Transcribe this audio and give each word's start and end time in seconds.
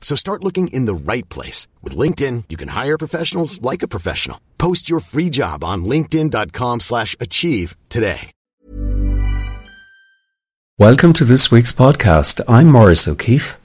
So 0.00 0.16
start 0.16 0.42
looking 0.42 0.66
in 0.68 0.86
the 0.86 0.94
right 0.94 1.28
place. 1.28 1.68
With 1.82 1.96
LinkedIn, 1.96 2.46
you 2.48 2.56
can 2.56 2.70
hire 2.70 2.98
professionals 2.98 3.62
like 3.62 3.84
a 3.84 3.88
professional. 3.88 4.40
Post 4.58 4.90
your 4.90 4.98
free 4.98 5.30
job 5.30 5.62
on 5.62 5.84
linkedin.com 5.84 6.80
slash 6.80 7.14
achieve 7.20 7.76
today. 7.88 8.32
Welcome 10.78 11.12
to 11.12 11.26
this 11.26 11.50
week's 11.50 11.74
podcast. 11.74 12.40
I'm 12.48 12.72
Maurice 12.72 13.06
O'Keefe. 13.06 13.58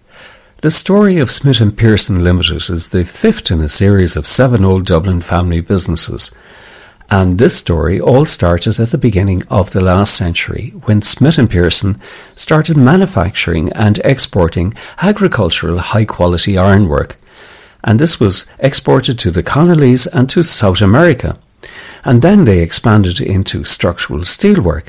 The 0.61 0.69
story 0.69 1.17
of 1.17 1.31
Smith 1.31 1.77
Pearson 1.77 2.22
Limited 2.22 2.70
is 2.70 2.89
the 2.89 3.05
fifth 3.05 3.52
in 3.52 3.61
a 3.61 3.70
series 3.70 4.17
of 4.17 4.27
seven 4.27 4.66
old 4.66 4.86
Dublin 4.86 5.22
family 5.22 5.61
businesses. 5.61 6.36
And 7.09 7.38
this 7.38 7.56
story 7.56 8.00
all 8.00 8.25
started 8.25 8.80
at 8.80 8.89
the 8.89 8.98
beginning 8.98 9.44
of 9.50 9.72
the 9.72 9.81
last 9.81 10.16
century 10.16 10.73
when 10.86 11.02
Smith 11.02 11.38
and 11.38 11.50
Pearson 11.50 12.00
started 12.36 12.78
manufacturing 12.78 13.72
and 13.73 14.00
exporting 14.03 14.73
agricultural 15.00 15.78
high 15.78 16.06
quality 16.06 16.58
ironwork. 16.58 17.17
And 17.83 18.00
this 18.00 18.20
was 18.20 18.45
exported 18.58 19.20
to 19.20 19.31
the 19.31 19.44
colonies 19.44 20.08
and 20.08 20.30
to 20.31 20.42
South 20.42 20.81
America. 20.81 21.38
And 22.03 22.22
then 22.22 22.45
they 22.45 22.59
expanded 22.59 23.22
into 23.22 23.64
structural 23.64 24.22
steelwork. 24.22 24.88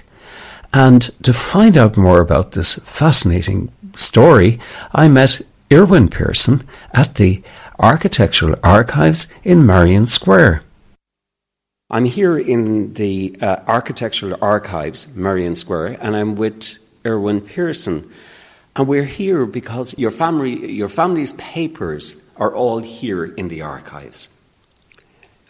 And 0.72 1.10
to 1.22 1.32
find 1.32 1.76
out 1.76 1.96
more 1.96 2.20
about 2.20 2.52
this 2.52 2.76
fascinating 2.76 3.70
story, 3.94 4.58
I 4.94 5.08
met 5.08 5.42
Irwin 5.72 6.08
Pearson 6.08 6.66
at 6.92 7.16
the 7.16 7.42
Architectural 7.78 8.56
Archives 8.62 9.32
in 9.44 9.66
Merrion 9.66 10.06
Square. 10.06 10.62
I'm 11.88 12.04
here 12.04 12.36
in 12.36 12.94
the 12.94 13.36
uh, 13.40 13.58
Architectural 13.68 14.36
Archives, 14.42 15.14
Merrion 15.14 15.54
Square, 15.54 15.98
and 16.00 16.16
I'm 16.16 16.34
with 16.34 16.78
Irwin 17.06 17.40
Pearson. 17.40 18.10
And 18.74 18.88
we're 18.88 19.04
here 19.04 19.46
because 19.46 19.96
your 19.96 20.10
family, 20.10 20.72
your 20.72 20.88
family's 20.88 21.32
papers 21.34 22.28
are 22.38 22.52
all 22.52 22.80
here 22.80 23.24
in 23.24 23.46
the 23.46 23.62
archives. 23.62 24.36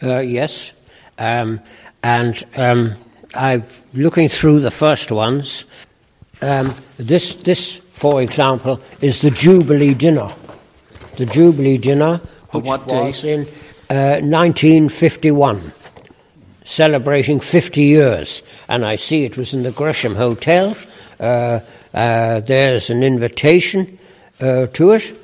Uh, 0.01 0.19
yes, 0.19 0.73
um, 1.17 1.59
and 2.03 2.43
um, 2.55 2.93
I'm 3.33 3.63
looking 3.95 4.29
through 4.29 4.59
the 4.59 4.69
first 4.69 5.11
ones. 5.11 5.65
Um, 6.43 6.75
this, 6.97 7.35
this, 7.37 7.77
for 7.77 8.21
example, 8.21 8.79
is 9.01 9.21
the 9.21 9.31
Jubilee 9.31 9.95
dinner. 9.95 10.31
The 11.17 11.25
Jubilee 11.25 11.79
dinner, 11.79 12.17
which 12.51 12.63
was 12.63 13.23
in 13.23 13.47
uh, 13.89 14.21
1951, 14.21 15.73
celebrating 16.67 17.39
50 17.39 17.81
years. 17.81 18.43
And 18.67 18.85
I 18.85 18.95
see 18.95 19.23
it 19.23 19.37
was 19.37 19.53
in 19.53 19.63
the 19.63 19.71
Gresham 19.71 20.15
Hotel. 20.15 20.75
Uh, 21.19 21.61
uh, 21.93 22.41
there's 22.41 22.89
an 22.89 23.03
invitation 23.03 23.97
uh, 24.41 24.67
to 24.67 24.91
it, 24.91 25.15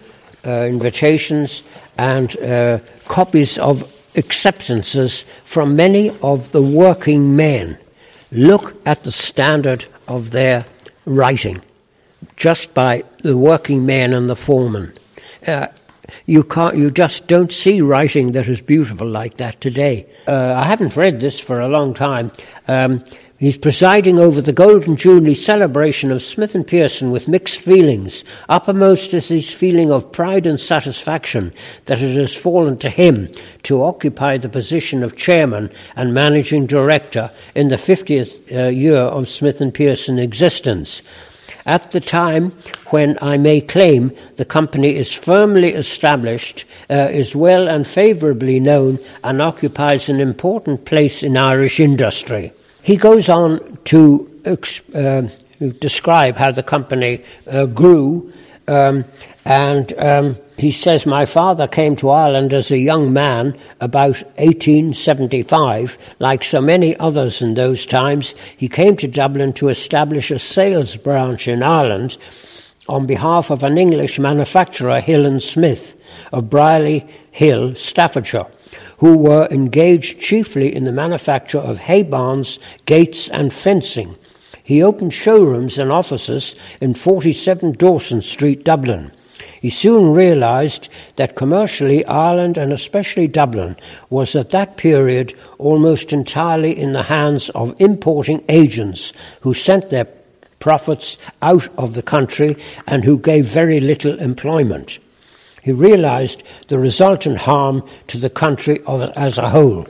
uh, 0.46 0.66
invitations 0.66 1.64
and 1.98 2.36
uh, 2.38 2.80
copies 3.08 3.60
of 3.60 3.92
acceptances 4.16 5.26
from 5.44 5.76
many 5.76 6.10
of 6.22 6.52
the 6.52 6.62
working 6.62 7.36
men 7.36 7.78
look 8.32 8.76
at 8.86 9.04
the 9.04 9.12
standard 9.12 9.86
of 10.08 10.32
their 10.32 10.66
writing 11.06 11.62
just 12.38 12.74
by 12.74 13.04
the 13.18 13.38
working 13.38 13.86
men 13.86 14.14
and 14.14 14.30
the 14.30 14.36
foremen. 14.36 14.94
You 16.26 16.44
can't, 16.44 16.78
you 16.78 16.90
just 16.90 17.28
don't 17.28 17.52
see 17.52 17.82
writing 17.82 18.32
that 18.32 18.48
is 18.48 18.62
beautiful 18.62 19.08
like 19.08 19.38
that 19.38 19.60
today. 19.60 20.08
Uh, 20.28 20.54
I 20.56 20.64
haven't 20.64 20.96
read 20.96 21.20
this 21.20 21.40
for 21.40 21.60
a 21.60 21.68
long 21.68 21.94
time. 21.94 22.32
Um, 22.68 23.04
he's 23.38 23.58
presiding 23.58 24.20
over 24.20 24.42
the 24.42 24.54
Golden 24.54 24.96
Jubilee 24.96 25.36
celebration 25.36 26.12
of 26.12 26.22
Smith 26.22 26.56
and 26.56 26.66
Pearson 26.66 27.12
with 27.12 27.28
mixed 27.28 27.60
feelings. 27.60 28.24
Uppermost 28.48 29.14
is 29.14 29.28
his 29.28 29.52
feeling 29.52 29.92
of 29.92 30.12
pride 30.12 30.48
and 30.48 30.60
satisfaction 30.60 31.54
that 31.86 32.02
it 32.02 32.16
has 32.16 32.36
fallen 32.36 32.78
to 32.78 32.90
him 32.90 33.30
to 33.64 33.84
occupy 33.84 34.38
the 34.38 34.50
position 34.50 35.04
of 35.04 35.18
chairman 35.18 35.70
and 35.96 36.14
managing 36.14 36.68
director 36.68 37.32
in 37.54 37.68
the 37.68 37.76
50th 37.76 38.50
uh, 38.56 38.70
year 38.70 38.96
of 38.96 39.28
Smith 39.28 39.60
and 39.60 39.74
Pearson 39.74 40.20
existence. 40.20 41.02
At 41.66 41.92
the 41.92 42.02
time 42.02 42.52
when 42.88 43.18
I 43.22 43.38
may 43.38 43.62
claim 43.62 44.12
the 44.36 44.46
company 44.46 44.96
is 44.96 45.14
firmly 45.14 45.74
established, 45.74 46.66
uh, 46.90 47.08
is 47.12 47.36
well 47.36 47.70
and 47.70 47.88
favourably 47.88 48.60
known, 48.60 49.00
and 49.24 49.42
occupies 49.42 50.10
an 50.10 50.20
important 50.20 50.86
place 50.86 51.24
in 51.24 51.38
Irish 51.38 51.80
industry. 51.80 52.52
He 52.82 52.98
goes 52.98 53.30
on 53.30 53.78
to 53.86 54.30
uh, 54.46 55.22
describe 55.80 56.36
how 56.36 56.52
the 56.52 56.64
company 56.64 57.24
uh, 57.50 57.66
grew, 57.68 58.34
um, 58.68 59.06
and 59.46 59.94
um, 59.98 60.38
he 60.58 60.72
says, 60.72 61.06
My 61.06 61.26
father 61.26 61.68
came 61.68 61.96
to 61.98 62.10
Ireland 62.10 62.54
as 62.54 62.70
a 62.70 62.78
young 62.78 63.12
man 63.12 63.58
about 63.82 64.22
1875. 64.38 65.98
Like 66.20 66.44
so 66.44 66.62
many 66.62 66.96
others 66.98 67.42
in 67.42 67.56
those 67.56 67.86
times, 67.86 68.36
he 68.56 68.68
came 68.68 68.96
to 68.98 69.08
Dublin 69.08 69.54
to 69.54 69.70
establish 69.70 70.30
a 70.32 70.40
sales 70.40 70.96
branch 70.96 71.48
in 71.48 71.64
Ireland 71.64 72.18
on 72.88 73.08
behalf 73.08 73.50
of 73.50 73.64
an 73.64 73.78
English 73.78 74.20
manufacturer, 74.20 75.00
Hill 75.00 75.26
and 75.26 75.42
Smith, 75.42 75.96
of 76.32 76.50
Brierley 76.50 77.08
Hill, 77.32 77.76
Staffordshire, 77.76 78.48
who 78.98 79.18
were 79.18 79.48
engaged 79.50 80.20
chiefly 80.20 80.74
in 80.74 80.84
the 80.84 80.92
manufacture 80.92 81.60
of 81.60 81.80
hay 81.80 82.04
barns, 82.04 82.60
gates, 82.86 83.30
and 83.30 83.54
fencing. 83.54 84.16
He 84.64 84.84
opened 84.84 85.14
showrooms 85.14 85.78
and 85.78 85.92
offices 85.92 86.56
in 86.80 86.94
47 86.94 87.74
Dawson 87.74 88.22
Street, 88.22 88.64
Dublin. 88.64 89.12
He 89.64 89.70
soon 89.70 90.14
realized 90.14 90.90
that 91.16 91.38
commercially 91.38 92.04
Ireland 92.06 92.58
and 92.58 92.74
especially 92.74 93.28
Dublin 93.30 93.78
was 94.10 94.36
at 94.36 94.50
that 94.50 94.76
period 94.76 95.34
almost 95.58 96.12
entirely 96.12 96.78
in 96.78 96.92
the 96.92 97.04
hands 97.04 97.50
of 97.52 97.74
importing 97.80 98.44
agents 98.50 99.14
who 99.40 99.54
sent 99.54 99.90
their 99.90 100.10
profits 100.60 101.18
out 101.42 101.70
of 101.78 101.94
the 101.94 102.02
country 102.02 102.58
and 102.88 103.06
who 103.06 103.18
gave 103.18 103.46
very 103.46 103.80
little 103.80 104.20
employment. 104.20 105.00
He 105.62 105.72
realized 105.72 106.44
the 106.68 106.78
resultant 106.78 107.38
harm 107.38 107.88
to 108.08 108.18
the 108.18 108.30
country 108.30 108.82
as 109.16 109.38
a 109.38 109.48
whole. 109.48 109.88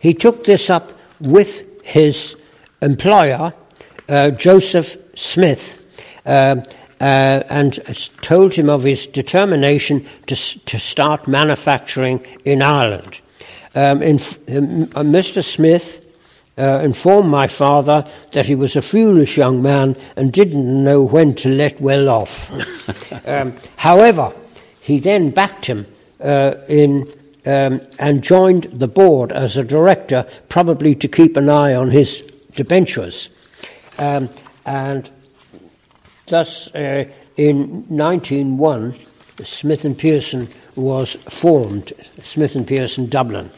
He 0.00 0.14
took 0.14 0.46
this 0.46 0.68
up 0.68 0.90
with 1.20 1.84
his 1.84 2.36
employer, 2.80 3.52
uh, 4.08 4.30
Joseph 4.30 4.96
Smith, 5.14 5.78
uh, 6.26 6.56
uh, 7.02 7.42
and 7.50 7.80
told 8.20 8.54
him 8.54 8.70
of 8.70 8.84
his 8.84 9.06
determination 9.06 10.06
to, 10.28 10.36
to 10.36 10.78
start 10.78 11.26
manufacturing 11.26 12.24
in 12.44 12.62
Ireland. 12.62 13.20
Um, 13.74 14.02
in, 14.02 14.14
um, 14.14 14.82
uh, 14.94 15.02
Mr. 15.02 15.42
Smith 15.42 16.06
uh, 16.56 16.80
informed 16.84 17.28
my 17.28 17.48
father 17.48 18.08
that 18.30 18.46
he 18.46 18.54
was 18.54 18.76
a 18.76 18.82
foolish 18.82 19.36
young 19.36 19.60
man 19.62 19.96
and 20.14 20.32
didn't 20.32 20.84
know 20.84 21.02
when 21.02 21.34
to 21.34 21.48
let 21.48 21.80
well 21.80 22.08
off. 22.08 22.48
um, 23.26 23.52
however, 23.74 24.32
he 24.80 25.00
then 25.00 25.30
backed 25.30 25.66
him 25.66 25.86
uh, 26.20 26.54
in 26.68 27.12
um, 27.44 27.80
and 27.98 28.22
joined 28.22 28.64
the 28.64 28.86
board 28.86 29.32
as 29.32 29.56
a 29.56 29.64
director, 29.64 30.24
probably 30.48 30.94
to 30.94 31.08
keep 31.08 31.36
an 31.36 31.48
eye 31.48 31.74
on 31.74 31.90
his 31.90 32.20
debentures. 32.52 33.28
Um, 33.98 34.28
and 34.64 35.10
thus, 36.26 36.74
uh, 36.74 37.04
in 37.36 37.84
1901, 37.88 38.94
Smith 39.42 39.84
and 39.84 39.98
Pearson 39.98 40.48
was 40.76 41.14
formed, 41.14 41.92
Smith 42.22 42.54
and 42.54 42.66
Pearson 42.66 43.06
Dublin. 43.06 43.50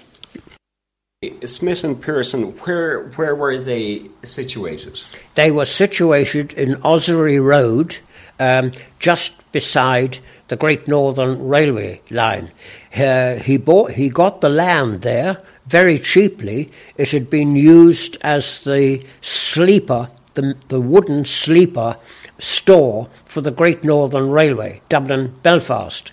Smith 1.45 1.85
and 1.85 2.01
Pearson, 2.01 2.53
where 2.59 3.09
where 3.17 3.35
were 3.35 3.59
they 3.59 4.03
situated? 4.25 5.01
They 5.35 5.51
were 5.51 5.65
situated 5.65 6.53
in 6.53 6.77
Ossory 6.85 7.39
Road, 7.39 7.99
um, 8.39 8.73
just 8.99 9.33
beside 9.53 10.19
the 10.49 10.57
Great 10.57 10.87
Northern 10.87 11.49
Railway 11.49 12.03
line. 12.11 12.51
Uh, 12.95 13.37
he 13.37 13.57
bought, 13.57 13.93
he 13.93 14.09
got 14.09 14.41
the 14.41 14.51
land 14.51 15.03
there 15.03 15.41
very 15.67 15.99
cheaply. 15.99 16.71
It 16.97 17.11
had 17.11 17.31
been 17.31 17.57
used 17.57 18.19
as 18.21 18.63
the 18.65 19.05
sleeper, 19.21 20.11
the, 20.35 20.55
the 20.69 20.81
wooden 20.81 21.25
sleeper 21.25 21.97
store 22.39 23.09
for 23.25 23.41
the 23.41 23.51
Great 23.51 23.85
Northern 23.85 24.31
Railway, 24.31 24.81
Dublin 24.89 25.35
Belfast. 25.43 26.13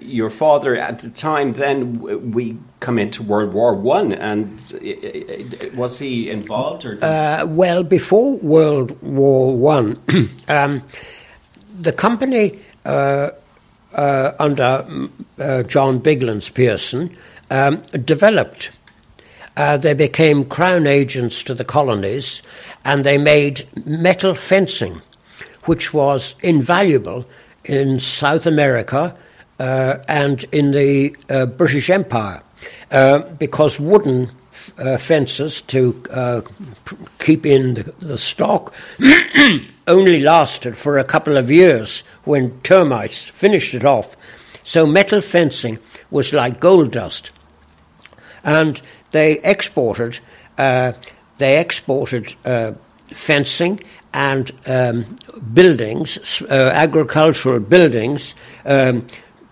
Your 0.00 0.30
father, 0.30 0.76
at 0.76 0.98
the 0.98 1.10
time, 1.10 1.54
then 1.54 2.32
we 2.32 2.58
come 2.80 2.98
into 2.98 3.22
World 3.22 3.54
War 3.54 3.74
One, 3.74 4.12
and 4.12 4.60
was 5.74 5.98
he 5.98 6.30
involved? 6.30 6.84
Or 6.84 7.02
uh, 7.02 7.46
well, 7.46 7.82
before 7.82 8.36
World 8.36 9.00
War 9.02 9.56
One, 9.56 9.98
um, 10.48 10.82
the 11.80 11.92
company 11.92 12.60
uh, 12.84 13.30
uh, 13.94 14.32
under 14.38 15.08
uh, 15.38 15.62
John 15.64 16.00
Biglands 16.00 16.52
Pearson 16.52 17.16
um, 17.50 17.82
developed. 18.04 18.70
Uh, 19.56 19.78
they 19.78 19.94
became 19.94 20.44
crown 20.44 20.86
agents 20.86 21.42
to 21.44 21.54
the 21.54 21.64
colonies, 21.64 22.42
and 22.84 23.04
they 23.04 23.16
made 23.16 23.64
metal 23.86 24.34
fencing, 24.34 25.00
which 25.66 25.92
was 25.92 26.34
invaluable 26.42 27.24
in 27.64 28.00
South 28.00 28.46
America 28.46 29.16
uh, 29.58 29.98
and 30.08 30.44
in 30.52 30.72
the 30.72 31.16
uh, 31.28 31.46
British 31.46 31.90
Empire, 31.90 32.42
because 33.38 33.80
wooden 33.80 34.30
uh, 34.78 34.96
fences 34.96 35.60
to 35.62 36.02
uh, 36.10 36.40
keep 37.18 37.44
in 37.44 37.74
the, 37.74 37.82
the 37.98 38.18
stock 38.18 38.74
only 39.86 40.20
lasted 40.20 40.76
for 40.76 40.98
a 40.98 41.04
couple 41.04 41.36
of 41.36 41.50
years 41.50 42.00
when 42.24 42.58
termites 42.62 43.24
finished 43.24 43.74
it 43.74 43.84
off. 43.84 44.16
So 44.62 44.86
metal 44.86 45.20
fencing 45.20 45.78
was 46.10 46.32
like 46.32 46.60
gold 46.60 46.92
dust, 46.92 47.30
and 48.42 48.80
they 49.10 49.38
exported. 49.40 50.18
Uh, 50.58 50.92
they 51.38 51.60
exported 51.60 52.34
uh, 52.44 52.72
fencing 53.08 53.80
and 54.12 54.50
um, 54.66 55.16
buildings, 55.52 56.42
uh, 56.42 56.70
agricultural 56.74 57.60
buildings, 57.60 58.34
um, 58.64 59.06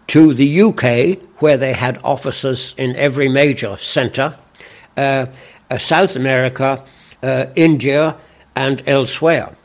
to 0.07 0.35
the 0.35 0.63
UK, 0.63 1.19
where 1.41 1.57
they 1.57 1.73
had 1.73 1.99
offices 2.05 2.75
in 2.79 2.95
every 2.97 3.29
major 3.29 3.77
centre, 3.77 4.37
uh, 4.97 5.27
uh, 5.71 5.79
South 5.79 6.17
America, 6.17 6.83
uh, 7.23 7.47
India, 7.57 8.17
and 8.57 8.83
elsewhere. 8.87 9.57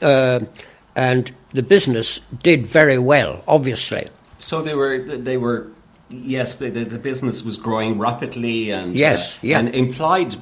and 0.00 1.30
the 1.52 1.62
business 1.62 2.20
did 2.42 2.66
very 2.66 2.98
well, 2.98 3.42
obviously. 3.46 4.08
So 4.38 4.62
they 4.62 4.74
were 4.74 4.98
they 4.98 5.36
were 5.36 5.68
yes 6.10 6.56
the, 6.56 6.70
the, 6.70 6.84
the 6.84 6.98
business 6.98 7.44
was 7.44 7.56
growing 7.56 7.98
rapidly 7.98 8.70
and 8.70 8.96
yes 8.96 9.36
uh, 9.36 9.38
yeah. 9.42 9.58
and 9.58 9.74
implied 9.74 10.36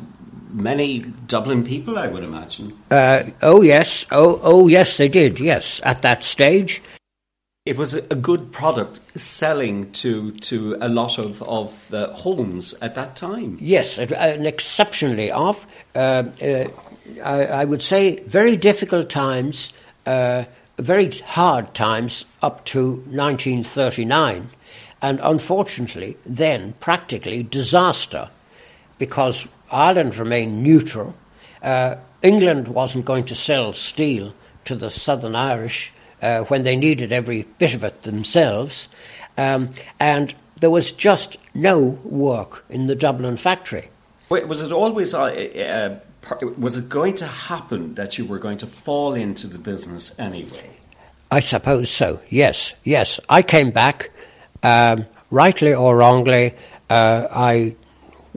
many 0.57 1.01
Dublin 1.27 1.65
people 1.65 1.99
I 1.99 2.09
would 2.09 2.25
imagine. 2.25 2.77
Uh, 2.91 3.25
oh 3.43 3.63
yes 3.63 4.07
oh 4.11 4.41
oh 4.43 4.69
yes 4.69 4.97
they 4.97 5.09
did 5.09 5.39
yes 5.39 5.81
at 5.85 6.03
that 6.03 6.25
stage 6.25 6.83
it 7.67 7.77
was 7.77 7.95
a 7.95 8.15
good 8.15 8.53
product 8.53 9.01
selling 9.19 9.91
to 9.91 10.31
to 10.31 10.79
a 10.81 10.89
lot 10.89 11.19
of 11.19 11.43
of 11.43 11.89
the 11.89 12.07
homes 12.15 12.75
at 12.81 12.95
that 12.95 13.17
time. 13.17 13.59
Yes, 13.61 13.99
an 13.99 14.47
exceptionally 14.47 15.33
off. 15.33 15.67
Uh, 15.95 16.25
uh, 16.41 16.69
I, 17.25 17.47
I, 17.47 17.65
would 17.65 17.83
say 17.83 18.21
very 18.21 18.57
difficult 18.57 19.11
times, 19.11 19.73
uh, 20.07 20.45
very 20.79 21.11
hard 21.11 21.75
times 21.75 22.25
up 22.41 22.65
to 22.67 23.03
1939, 23.11 24.51
and 25.03 25.21
unfortunately, 25.21 26.17
then 26.25 26.75
practically 26.79 27.43
disaster, 27.43 28.31
because 28.99 29.49
Ireland 29.71 30.17
remained 30.17 30.63
neutral. 30.63 31.15
Uh, 31.63 31.97
England 32.23 32.69
wasn't 32.69 33.05
going 33.05 33.25
to 33.25 33.35
sell 33.35 33.73
steel 33.73 34.35
to 34.65 34.75
the 34.75 34.91
Southern 34.91 35.37
Irish 35.37 35.93
uh, 36.23 36.41
when 36.41 36.63
they 36.63 36.77
needed 36.77 37.13
every 37.13 37.47
bit 37.59 37.75
of 37.75 37.85
it 37.85 38.03
themselves. 38.03 38.89
Um, 39.39 39.71
and 40.01 40.35
there 40.61 40.71
was 40.71 40.91
just 40.93 41.37
no 41.55 41.81
work 42.05 42.65
in 42.69 42.87
the 42.87 42.95
Dublin 42.95 43.37
factory. 43.37 43.89
Wait, 44.29 44.49
was 44.49 44.61
it 44.61 44.73
always 44.73 45.15
uh, 45.15 45.25
uh, 45.25 46.01
was 46.59 46.77
it 46.77 46.89
going 46.89 47.15
to 47.15 47.27
happen 47.27 47.95
that 47.95 48.19
you 48.19 48.25
were 48.25 48.39
going 48.39 48.59
to 48.59 48.67
fall 48.67 49.15
into 49.15 49.47
the 49.47 49.59
business 49.59 50.19
anyway? 50.19 50.77
I 51.31 51.41
suppose 51.41 51.91
so. 51.91 52.21
Yes, 52.29 52.75
yes. 52.85 53.21
I 53.29 53.43
came 53.43 53.71
back, 53.71 54.11
um, 54.63 55.07
rightly 55.31 55.75
or 55.75 55.97
wrongly. 55.97 56.55
Uh, 56.89 57.27
I 57.31 57.77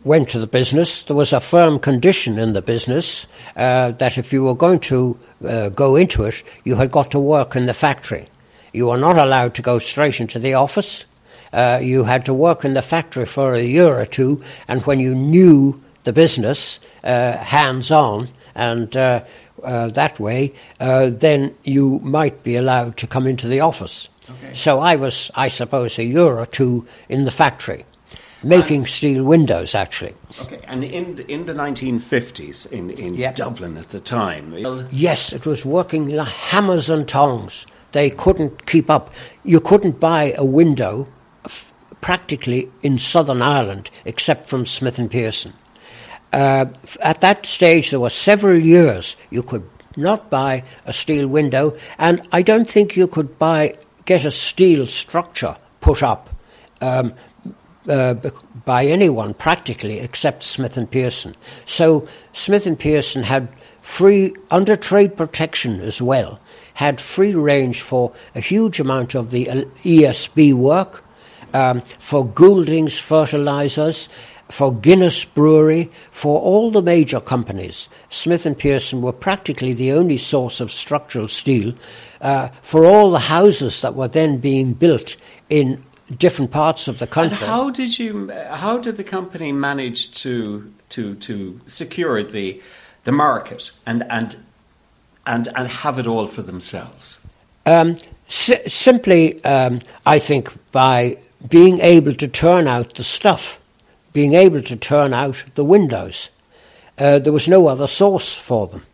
went 0.04 0.30
to 0.30 0.40
the 0.40 0.48
business. 0.48 1.04
There 1.04 1.16
was 1.16 1.34
a 1.34 1.40
firm 1.40 1.80
condition 1.80 2.40
in 2.40 2.54
the 2.54 2.62
business 2.62 3.28
uh, 3.56 3.92
that 3.92 4.18
if 4.18 4.32
you 4.32 4.44
were 4.44 4.56
going 4.56 4.80
to 4.80 5.20
uh, 5.46 5.70
go 5.70 5.96
into 5.96 6.24
it, 6.24 6.44
you 6.64 6.76
had 6.76 6.92
got 6.92 7.12
to 7.12 7.20
work 7.20 7.56
in 7.56 7.66
the 7.66 7.74
factory. 7.74 8.28
You 8.74 8.88
were 8.88 8.98
not 8.98 9.18
allowed 9.18 9.56
to 9.56 9.62
go 9.62 9.80
straight 9.80 10.20
into 10.20 10.40
the 10.40 10.54
office. 10.54 11.06
Uh, 11.52 11.80
you 11.82 12.04
had 12.04 12.26
to 12.26 12.34
work 12.34 12.64
in 12.64 12.74
the 12.74 12.82
factory 12.82 13.26
for 13.26 13.54
a 13.54 13.64
year 13.64 14.00
or 14.00 14.06
two, 14.06 14.44
and 14.68 14.84
when 14.84 15.00
you 15.00 15.16
knew 15.16 15.82
the 16.04 16.14
business 16.14 16.80
uh, 17.04 17.38
hands 17.38 17.92
on 17.92 18.30
and 18.54 18.96
uh, 18.96 19.24
uh, 19.64 19.88
that 19.88 20.20
way, 20.20 20.54
then 20.78 21.56
you 21.64 22.00
might 22.00 22.44
be 22.44 22.56
allowed 22.56 22.96
to 22.98 23.08
come 23.08 23.26
into 23.26 23.48
the 23.48 23.60
office. 23.60 24.10
Okay. 24.30 24.54
So 24.54 24.80
I 24.80 24.96
was, 24.96 25.32
I 25.34 25.48
suppose, 25.48 25.98
a 25.98 26.04
year 26.04 26.38
or 26.38 26.46
two 26.46 26.86
in 27.10 27.26
the 27.26 27.32
factory 27.32 27.84
making 28.44 28.82
and, 28.82 28.90
steel 28.90 29.24
windows, 29.24 29.76
actually. 29.76 30.16
Okay, 30.42 30.62
and 30.66 30.84
in 30.84 31.16
the, 31.16 31.32
in 31.32 31.46
the 31.46 31.54
1950s 31.54 32.72
in, 32.72 32.90
in 32.92 33.16
yep. 33.16 33.36
Dublin 33.36 33.78
at 33.78 33.90
the 33.90 34.00
time? 34.00 34.56
Yes, 34.92 35.34
it 35.34 35.46
was 35.46 35.66
working 35.66 36.10
like 36.10 36.28
hammers 36.28 36.90
and 36.90 37.08
tongs. 37.08 37.66
They 37.92 38.10
couldn't 38.10 38.66
keep 38.66 38.90
up. 38.90 39.12
You 39.44 39.60
couldn't 39.60 40.00
buy 40.00 40.34
a 40.38 40.46
window 40.46 41.08
f- 41.46 41.74
practically 42.02 42.70
in 42.82 43.00
Southern 43.00 43.42
Ireland 43.42 43.90
except 44.06 44.48
from 44.48 44.66
Smith 44.66 45.00
and 45.00 45.10
Pearson. 45.10 45.54
Uh, 46.32 46.68
at 47.02 47.22
that 47.22 47.46
stage, 47.46 47.90
there 47.90 48.00
were 48.00 48.10
several 48.10 48.60
years 48.60 49.18
you 49.32 49.42
could 49.42 49.68
not 49.98 50.30
buy 50.30 50.64
a 50.86 50.94
steel 50.94 51.28
window, 51.28 51.76
and 51.98 52.22
I 52.32 52.44
don't 52.44 52.70
think 52.70 52.96
you 52.96 53.08
could 53.08 53.40
buy 53.40 53.76
get 54.06 54.26
a 54.26 54.32
steel 54.32 54.86
structure 54.86 55.56
put 55.82 56.02
up 56.04 56.30
um, 56.82 57.14
uh, 57.88 58.16
by 58.66 58.86
anyone 58.86 59.34
practically 59.34 60.00
except 60.00 60.44
Smith 60.44 60.78
and 60.78 60.90
Pearson. 60.90 61.36
So 61.66 62.08
Smith 62.34 62.66
and 62.66 62.78
Pearson 62.78 63.24
had 63.24 63.48
free 63.82 64.34
under 64.52 64.76
trade 64.76 65.16
protection 65.16 65.80
as 65.82 66.02
well, 66.02 66.40
had 66.76 67.00
free 67.00 67.34
range 67.34 67.82
for 67.82 68.14
a 68.36 68.40
huge 68.40 68.80
amount 68.80 69.16
of 69.16 69.32
the 69.32 69.46
ESB 69.46 70.54
work, 70.54 71.04
um, 71.54 71.82
for 71.98 72.26
Goulding's 72.26 73.00
fertilizers, 73.00 74.10
for 74.50 74.74
Guinness 74.74 75.26
Brewery, 75.26 75.92
for 76.12 76.40
all 76.40 76.72
the 76.72 76.82
major 76.82 77.20
companies. 77.20 77.88
Smith 78.10 78.46
and 78.46 78.58
Pearson 78.58 79.02
were 79.02 79.14
practically 79.14 79.74
the 79.74 79.92
only 79.92 80.18
source 80.18 80.60
of 80.60 80.72
structural 80.72 81.28
steel 81.28 81.74
uh, 82.20 82.50
for 82.62 82.86
all 82.86 83.12
the 83.12 83.20
houses 83.20 83.82
that 83.82 83.96
were 83.96 84.08
then 84.08 84.38
being 84.38 84.74
built 84.74 85.16
in 85.50 85.84
different 86.18 86.52
parts 86.52 86.88
of 86.88 87.00
the 87.00 87.08
country. 87.08 87.46
And 87.46 87.56
how 87.56 87.70
did 87.70 88.00
you? 88.00 88.32
How 88.32 88.78
did 88.78 88.98
the 88.98 89.04
company 89.04 89.52
manage 89.52 90.14
to 90.24 90.72
to 90.90 91.16
to 91.16 91.62
secure 91.68 92.24
the 92.24 92.62
the 93.04 93.12
market 93.12 93.72
and 93.86 94.04
and 94.10 94.38
and 95.26 95.48
and 95.56 95.68
have 95.68 96.00
it 96.00 96.08
all 96.08 96.28
for 96.28 96.42
themselves? 96.42 97.28
Um, 97.66 97.98
si- 98.28 98.68
simply, 98.68 99.44
um, 99.44 99.82
I 100.06 100.20
think 100.20 100.52
by 100.72 101.18
being 101.48 101.80
able 101.80 102.14
to 102.16 102.28
turn 102.28 102.68
out 102.68 102.96
the 102.96 103.04
stuff, 103.04 103.60
being 104.14 104.34
able 104.34 104.62
to 104.62 104.76
turn 104.76 105.14
out 105.14 105.46
the 105.56 105.64
windows. 105.64 106.30
Uh, 106.98 107.18
there 107.18 107.32
was 107.32 107.48
no 107.48 107.68
other 107.68 107.88
source 107.88 108.34
for 108.34 108.68
them. 108.68 108.86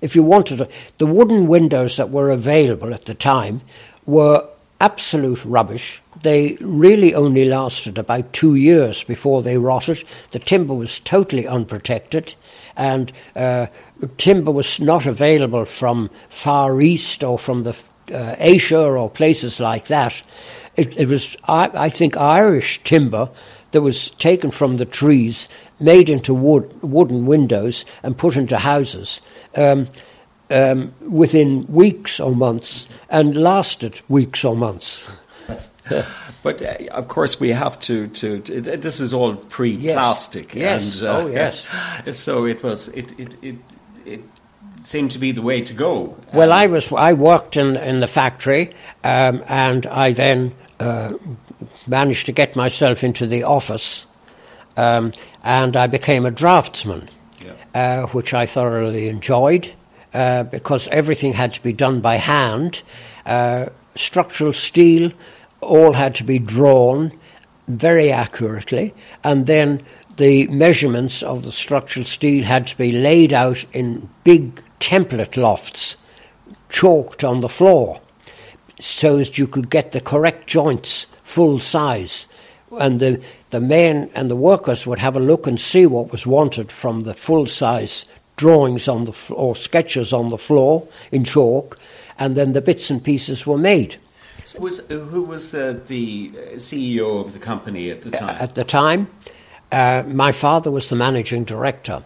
If 0.00 0.16
you 0.16 0.22
wanted 0.22 0.68
the 0.98 1.06
wooden 1.06 1.46
windows 1.46 1.96
that 1.96 2.10
were 2.10 2.30
available 2.30 2.94
at 2.94 3.04
the 3.04 3.14
time 3.14 3.60
were 4.06 4.48
absolute 4.82 5.44
rubbish. 5.44 6.02
They 6.22 6.58
really 6.60 7.14
only 7.14 7.44
lasted 7.44 7.98
about 7.98 8.32
two 8.32 8.56
years 8.56 9.04
before 9.04 9.40
they 9.40 9.56
rotted. 9.56 10.02
The 10.32 10.40
timber 10.40 10.74
was 10.74 10.98
totally 10.98 11.46
unprotected, 11.46 12.34
and 12.76 13.12
uh, 13.36 13.66
timber 14.18 14.50
was 14.50 14.80
not 14.80 15.06
available 15.06 15.64
from 15.66 16.10
Far 16.28 16.80
East 16.80 17.22
or 17.22 17.38
from 17.38 17.62
the 17.62 17.80
uh, 18.12 18.34
Asia 18.38 18.82
or 18.82 19.08
places 19.08 19.60
like 19.60 19.86
that. 19.86 20.20
It, 20.74 20.98
it 20.98 21.06
was, 21.06 21.36
I, 21.44 21.70
I, 21.74 21.88
think, 21.88 22.16
Irish 22.16 22.82
timber 22.82 23.30
that 23.70 23.82
was 23.82 24.10
taken 24.10 24.50
from 24.50 24.78
the 24.78 24.84
trees, 24.84 25.48
made 25.78 26.10
into 26.10 26.34
wood, 26.34 26.82
wooden 26.82 27.24
windows, 27.26 27.84
and 28.02 28.18
put 28.18 28.36
into 28.36 28.58
houses. 28.58 29.20
Um, 29.54 29.88
um, 30.52 30.94
within 31.00 31.66
weeks 31.66 32.20
or 32.20 32.34
months, 32.34 32.86
and 33.08 33.34
lasted 33.36 34.00
weeks 34.08 34.44
or 34.44 34.56
months. 34.56 35.08
But 36.42 36.60
uh, 36.60 36.74
of 36.90 37.08
course, 37.08 37.38
we 37.38 37.50
have 37.50 37.78
to. 37.80 38.08
to, 38.08 38.40
to 38.40 38.60
this 38.60 39.00
is 39.00 39.14
all 39.14 39.36
pre-plastic. 39.36 40.54
Yes. 40.54 41.00
yes. 41.00 41.00
And, 41.00 41.08
uh, 41.08 41.16
oh, 41.18 41.26
yes. 41.28 41.68
So 42.18 42.46
it 42.46 42.62
was. 42.62 42.88
It, 42.88 43.18
it, 43.18 43.28
it, 43.42 43.56
it 44.04 44.20
seemed 44.82 45.12
to 45.12 45.18
be 45.18 45.32
the 45.32 45.42
way 45.42 45.60
to 45.62 45.72
go. 45.72 46.18
Well, 46.32 46.52
um, 46.52 46.58
I 46.58 46.66
was. 46.66 46.92
I 46.92 47.12
worked 47.12 47.56
in 47.56 47.76
in 47.76 48.00
the 48.00 48.06
factory, 48.06 48.74
um, 49.04 49.44
and 49.46 49.86
I 49.86 50.12
then 50.12 50.52
uh, 50.80 51.12
managed 51.86 52.26
to 52.26 52.32
get 52.32 52.56
myself 52.56 53.04
into 53.04 53.26
the 53.26 53.44
office, 53.44 54.06
um, 54.76 55.12
and 55.44 55.76
I 55.76 55.86
became 55.86 56.26
a 56.26 56.32
draftsman, 56.32 57.08
yeah. 57.38 57.52
uh, 57.74 58.06
which 58.08 58.34
I 58.34 58.46
thoroughly 58.46 59.08
enjoyed. 59.08 59.72
Uh, 60.14 60.42
because 60.42 60.88
everything 60.88 61.32
had 61.32 61.54
to 61.54 61.62
be 61.62 61.72
done 61.72 62.02
by 62.02 62.16
hand. 62.16 62.82
Uh, 63.24 63.64
structural 63.94 64.52
steel 64.52 65.10
all 65.62 65.94
had 65.94 66.14
to 66.14 66.22
be 66.22 66.38
drawn 66.38 67.10
very 67.66 68.12
accurately, 68.12 68.92
and 69.24 69.46
then 69.46 69.82
the 70.18 70.46
measurements 70.48 71.22
of 71.22 71.44
the 71.44 71.52
structural 71.52 72.04
steel 72.04 72.44
had 72.44 72.66
to 72.66 72.76
be 72.76 72.92
laid 72.92 73.32
out 73.32 73.64
in 73.72 74.10
big 74.22 74.60
template 74.80 75.38
lofts, 75.38 75.96
chalked 76.68 77.24
on 77.24 77.40
the 77.40 77.48
floor, 77.48 77.98
so 78.78 79.16
as 79.16 79.38
you 79.38 79.46
could 79.46 79.70
get 79.70 79.92
the 79.92 80.00
correct 80.00 80.46
joints 80.46 81.06
full 81.22 81.58
size. 81.58 82.26
And 82.78 83.00
the, 83.00 83.22
the 83.48 83.60
men 83.60 84.10
and 84.14 84.30
the 84.30 84.36
workers 84.36 84.86
would 84.86 84.98
have 84.98 85.16
a 85.16 85.20
look 85.20 85.46
and 85.46 85.58
see 85.58 85.86
what 85.86 86.12
was 86.12 86.26
wanted 86.26 86.70
from 86.70 87.04
the 87.04 87.14
full 87.14 87.46
size 87.46 88.04
drawings 88.36 88.88
on 88.88 89.04
the 89.04 89.32
or 89.34 89.54
sketches 89.54 90.12
on 90.12 90.30
the 90.30 90.38
floor 90.38 90.86
in 91.10 91.24
chalk, 91.24 91.78
and 92.18 92.36
then 92.36 92.52
the 92.52 92.62
bits 92.62 92.90
and 92.90 93.02
pieces 93.02 93.46
were 93.46 93.58
made. 93.58 93.96
Was, 94.58 94.86
who 94.88 95.22
was 95.22 95.52
the, 95.52 95.80
the 95.86 96.30
CEO 96.56 97.24
of 97.24 97.32
the 97.32 97.38
company 97.38 97.90
at 97.90 98.02
the 98.02 98.10
time? 98.10 98.36
At 98.40 98.54
the 98.54 98.64
time, 98.64 99.08
uh, 99.70 100.02
my 100.06 100.32
father 100.32 100.70
was 100.70 100.88
the 100.88 100.96
managing 100.96 101.44
director. 101.44 102.02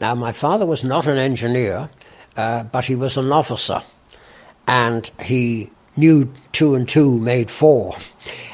Now, 0.00 0.14
my 0.14 0.32
father 0.32 0.64
was 0.64 0.84
not 0.84 1.06
an 1.06 1.18
engineer, 1.18 1.90
uh, 2.36 2.62
but 2.64 2.86
he 2.86 2.94
was 2.94 3.16
an 3.16 3.32
officer, 3.32 3.82
and 4.66 5.10
he 5.20 5.70
knew 5.96 6.32
two 6.52 6.74
and 6.74 6.88
two 6.88 7.18
made 7.18 7.50
four. 7.50 7.96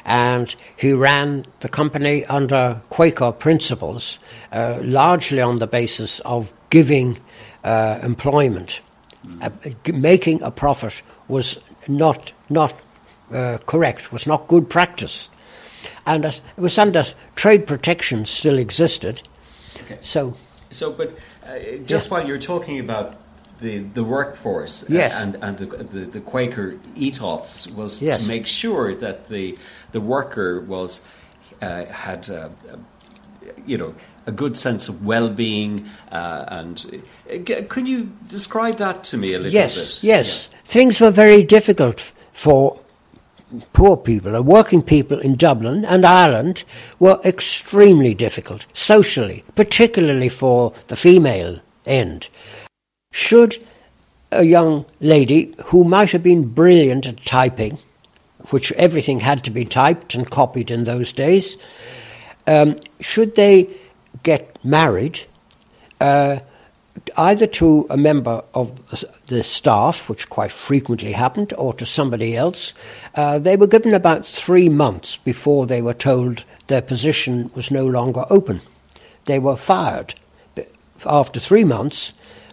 And 0.04 0.54
he 0.76 0.92
ran 0.92 1.46
the 1.60 1.68
company 1.68 2.24
under 2.26 2.80
Quaker 2.88 3.32
principles, 3.32 4.18
uh, 4.50 4.78
largely 4.82 5.40
on 5.40 5.58
the 5.58 5.66
basis 5.66 6.20
of 6.20 6.52
giving 6.70 7.18
uh, 7.64 7.98
employment. 8.02 8.80
Uh, 9.40 9.50
making 9.92 10.40
a 10.42 10.50
profit 10.50 11.02
was 11.26 11.58
not, 11.88 12.32
not 12.48 12.72
uh, 13.32 13.58
correct, 13.66 14.12
was 14.12 14.26
not 14.26 14.46
good 14.46 14.70
practice. 14.70 15.30
And 16.06 16.24
it 16.24 16.40
was 16.56 16.78
under 16.78 17.02
trade 17.34 17.66
protection 17.66 18.24
still 18.24 18.58
existed. 18.58 19.22
Okay. 19.82 19.98
So, 20.00 20.36
so, 20.70 20.92
but 20.92 21.18
uh, 21.44 21.78
just 21.84 22.06
yeah. 22.06 22.18
while 22.18 22.26
you're 22.26 22.38
talking 22.38 22.78
about 22.78 23.16
the, 23.60 23.78
the 23.78 24.04
workforce 24.04 24.84
yes. 24.88 25.22
and, 25.22 25.36
and 25.42 25.58
the, 25.58 25.66
the, 25.66 26.00
the 26.06 26.20
Quaker 26.20 26.78
ethos 26.94 27.66
was 27.68 28.00
yes. 28.00 28.22
to 28.22 28.28
make 28.28 28.46
sure 28.46 28.94
that 28.94 29.28
the, 29.28 29.58
the 29.92 30.00
worker 30.00 30.60
was 30.60 31.04
uh, 31.62 31.86
had 31.86 32.28
uh, 32.30 32.48
you 33.66 33.78
know 33.78 33.94
a 34.26 34.32
good 34.32 34.56
sense 34.56 34.88
of 34.88 35.04
well-being 35.04 35.86
uh, 36.10 36.44
and 36.48 37.02
uh, 37.30 37.38
can 37.68 37.86
you 37.86 38.10
describe 38.28 38.76
that 38.76 39.04
to 39.04 39.16
me 39.16 39.34
a 39.34 39.38
little 39.38 39.52
yes, 39.52 40.00
bit 40.00 40.08
yes 40.08 40.48
yeah. 40.52 40.58
things 40.64 41.00
were 41.00 41.10
very 41.10 41.42
difficult 41.42 42.12
for 42.32 42.78
poor 43.72 43.96
people, 43.96 44.32
the 44.32 44.42
working 44.42 44.82
people 44.82 45.18
in 45.18 45.36
Dublin 45.36 45.84
and 45.84 46.04
Ireland 46.04 46.64
were 46.98 47.20
extremely 47.24 48.14
difficult 48.14 48.66
socially, 48.72 49.44
particularly 49.54 50.28
for 50.28 50.72
the 50.88 50.96
female 50.96 51.60
end. 51.84 52.28
Should 53.12 53.64
a 54.32 54.42
young 54.42 54.84
lady 55.00 55.54
who 55.66 55.84
might 55.84 56.12
have 56.12 56.22
been 56.22 56.52
brilliant 56.52 57.06
at 57.06 57.18
typing, 57.18 57.78
which 58.50 58.72
everything 58.72 59.20
had 59.20 59.44
to 59.44 59.50
be 59.50 59.64
typed 59.64 60.14
and 60.14 60.30
copied 60.30 60.70
in 60.70 60.84
those 60.84 61.12
days, 61.12 61.56
um, 62.46 62.76
should 63.00 63.34
they 63.36 63.68
get 64.26 64.58
married, 64.64 65.20
uh, 66.00 66.40
either 67.16 67.46
to 67.46 67.86
a 67.88 67.96
member 67.96 68.42
of 68.54 68.66
the 69.28 69.44
staff, 69.44 70.08
which 70.08 70.28
quite 70.28 70.50
frequently 70.50 71.12
happened, 71.12 71.54
or 71.56 71.72
to 71.74 71.86
somebody 71.86 72.36
else. 72.36 72.74
Uh, 73.14 73.38
they 73.38 73.56
were 73.56 73.68
given 73.68 73.94
about 73.94 74.26
three 74.26 74.68
months 74.68 75.16
before 75.18 75.64
they 75.66 75.80
were 75.80 75.94
told 75.94 76.44
their 76.66 76.82
position 76.82 77.50
was 77.54 77.70
no 77.70 77.86
longer 77.86 78.24
open. 78.28 78.60
They 79.26 79.38
were 79.38 79.56
fired 79.56 80.14
after 81.04 81.38
three 81.38 81.64
months 81.64 82.12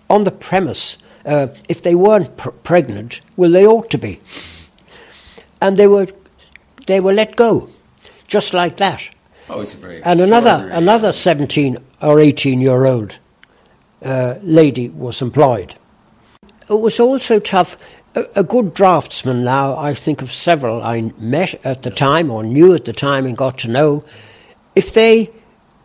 on 0.09 0.25
the 0.25 0.31
premise 0.31 0.97
uh, 1.25 1.47
if 1.67 1.81
they 1.81 1.95
weren't 1.95 2.37
pr- 2.37 2.49
pregnant, 2.49 3.21
well, 3.35 3.51
they 3.51 3.65
ought 3.65 3.89
to 3.89 3.97
be. 3.97 4.19
And 5.59 5.77
they 5.77 5.87
were, 5.87 6.07
they 6.85 6.99
were 6.99 7.13
let 7.13 7.35
go, 7.35 7.69
just 8.27 8.53
like 8.53 8.77
that. 8.77 9.09
Oh, 9.49 9.61
it's 9.61 9.73
very 9.73 10.01
and 10.03 10.19
another 10.19 10.69
another 10.71 11.11
seventeen 11.11 11.77
or 12.01 12.19
eighteen 12.19 12.61
year 12.61 12.85
old 12.85 13.19
uh, 14.03 14.35
lady 14.41 14.89
was 14.89 15.21
employed. 15.21 15.75
It 16.69 16.79
was 16.79 16.99
also 16.99 17.39
tough. 17.39 17.77
A, 18.15 18.25
a, 18.35 18.43
good 18.43 18.75
draftsman 18.75 19.43
now, 19.43 19.75
I 19.75 19.95
think 19.95 20.21
of 20.21 20.31
several 20.31 20.83
I 20.83 21.11
met 21.17 21.55
at 21.65 21.81
the 21.81 21.89
time 21.89 22.29
or 22.29 22.43
knew 22.43 22.75
at 22.75 22.85
the 22.85 22.93
time 22.93 23.25
and 23.25 23.35
got 23.35 23.57
to 23.59 23.67
know. 23.67 24.05
If 24.75 24.93
they, 24.93 25.31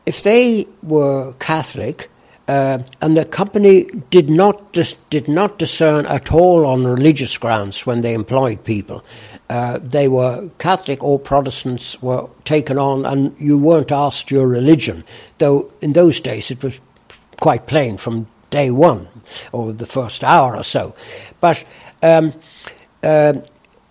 if 0.05 0.23
they 0.23 0.67
were 0.83 1.33
Catholic, 1.39 2.11
uh, 2.47 2.81
and 3.01 3.17
the 3.17 3.25
company 3.25 3.85
did 4.11 4.29
not 4.31 4.73
dis- 4.73 4.99
did 5.11 5.29
not 5.29 5.59
discern 5.59 6.07
at 6.07 6.33
all 6.33 6.67
on 6.67 6.85
religious 6.85 7.37
grounds 7.39 7.87
when 7.87 8.01
they 8.03 8.15
employed 8.15 8.65
people. 8.65 9.05
Uh, 9.51 9.79
they 9.83 10.09
were 10.09 10.51
Catholic 10.59 11.03
or 11.03 11.19
Protestants 11.19 12.01
were 12.03 12.29
taken 12.45 12.79
on, 12.79 13.07
and 13.07 13.35
you 13.39 13.57
weren't 13.57 13.91
asked 13.91 14.31
your 14.31 14.47
religion. 14.47 15.05
Though 15.39 15.73
in 15.81 15.95
those 15.95 16.21
days 16.21 16.51
it 16.51 16.63
was 16.63 16.81
quite 17.41 17.67
plain 17.67 17.97
from 17.97 18.27
day 18.51 18.71
one 18.71 19.09
or 19.53 19.73
the 19.73 19.87
first 19.87 20.23
hour 20.25 20.57
or 20.57 20.63
so. 20.63 20.95
But 21.41 21.65
um, 22.03 22.35
uh, 23.03 23.35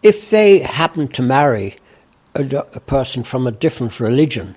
if 0.03 0.29
they 0.29 0.59
happened 0.59 1.13
to 1.15 1.21
marry 1.21 1.75
a, 2.35 2.43
a, 2.73 2.79
person 2.79 3.23
from 3.23 3.47
a 3.47 3.51
different 3.51 3.99
religion, 3.99 4.55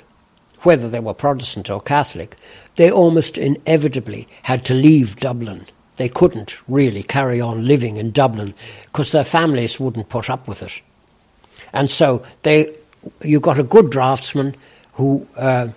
whether 0.62 0.88
they 0.88 1.00
were 1.00 1.14
Protestant 1.14 1.71
or 1.71 1.80
Catholic, 1.80 2.37
they 2.76 2.90
almost 2.90 3.38
inevitably 3.38 4.28
had 4.42 4.64
to 4.66 4.75
leave 4.75 5.16
Dublin. 5.16 5.66
They 5.97 6.09
couldn't 6.09 6.57
really 6.69 7.02
carry 7.02 7.40
on 7.40 7.64
living 7.64 7.97
in 7.97 8.11
Dublin 8.11 8.54
because 8.87 9.12
their 9.12 9.25
families 9.25 9.80
wouldn't 9.80 10.09
put 10.09 10.30
up 10.30 10.49
with 10.49 10.62
it. 10.62 10.80
And 11.73 11.91
so 11.91 12.25
they, 12.43 12.75
you 13.23 13.41
got 13.41 13.59
a 13.59 13.62
good 13.62 13.91
draftsman 13.91 14.55
who 14.95 15.27
uh, 15.37 15.69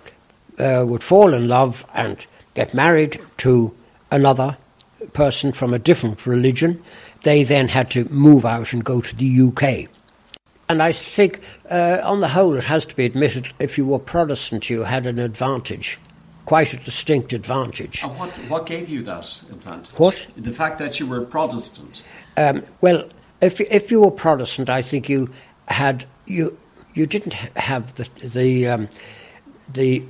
uh, 0.58 0.84
would 0.86 1.02
fall 1.02 1.34
in 1.34 1.48
love 1.48 1.86
and 1.94 2.24
get 2.54 2.74
married 2.74 3.20
to 3.38 3.74
another 4.10 4.56
person 5.12 5.52
from 5.52 5.74
a 5.74 5.78
different 5.78 6.26
religion, 6.26 6.82
they 7.22 7.42
then 7.44 7.68
had 7.68 7.90
to 7.90 8.04
move 8.10 8.44
out 8.44 8.72
and 8.72 8.84
go 8.84 9.00
to 9.00 9.16
the 9.16 9.40
UK. 9.40 9.90
And 10.68 10.82
I 10.82 10.92
think, 10.92 11.40
uh, 11.70 12.00
on 12.02 12.20
the 12.20 12.28
whole, 12.28 12.54
it 12.54 12.64
has 12.64 12.86
to 12.86 12.96
be 12.96 13.04
admitted, 13.04 13.52
if 13.58 13.76
you 13.76 13.86
were 13.86 13.98
Protestant, 13.98 14.70
you 14.70 14.84
had 14.84 15.06
an 15.06 15.18
advantage, 15.18 15.98
quite 16.46 16.72
a 16.72 16.78
distinct 16.78 17.32
advantage. 17.32 18.02
And 18.02 18.18
what, 18.18 18.30
what 18.48 18.66
gave 18.66 18.88
you 18.88 19.02
that 19.02 19.42
advantage? 19.50 19.94
What? 19.98 20.26
The 20.36 20.52
fact 20.52 20.78
that 20.78 20.98
you 20.98 21.06
were 21.06 21.22
Protestant. 21.22 22.02
Um, 22.36 22.64
well, 22.80 23.08
if 23.40 23.60
if 23.60 23.90
you 23.90 24.00
were 24.00 24.10
Protestant, 24.10 24.70
I 24.70 24.80
think 24.80 25.08
you 25.08 25.30
had 25.66 26.06
you 26.26 26.56
you 26.94 27.06
didn't 27.06 27.34
have 27.34 27.94
the 27.94 28.08
the 28.26 28.68
um, 28.68 28.88
the 29.72 30.04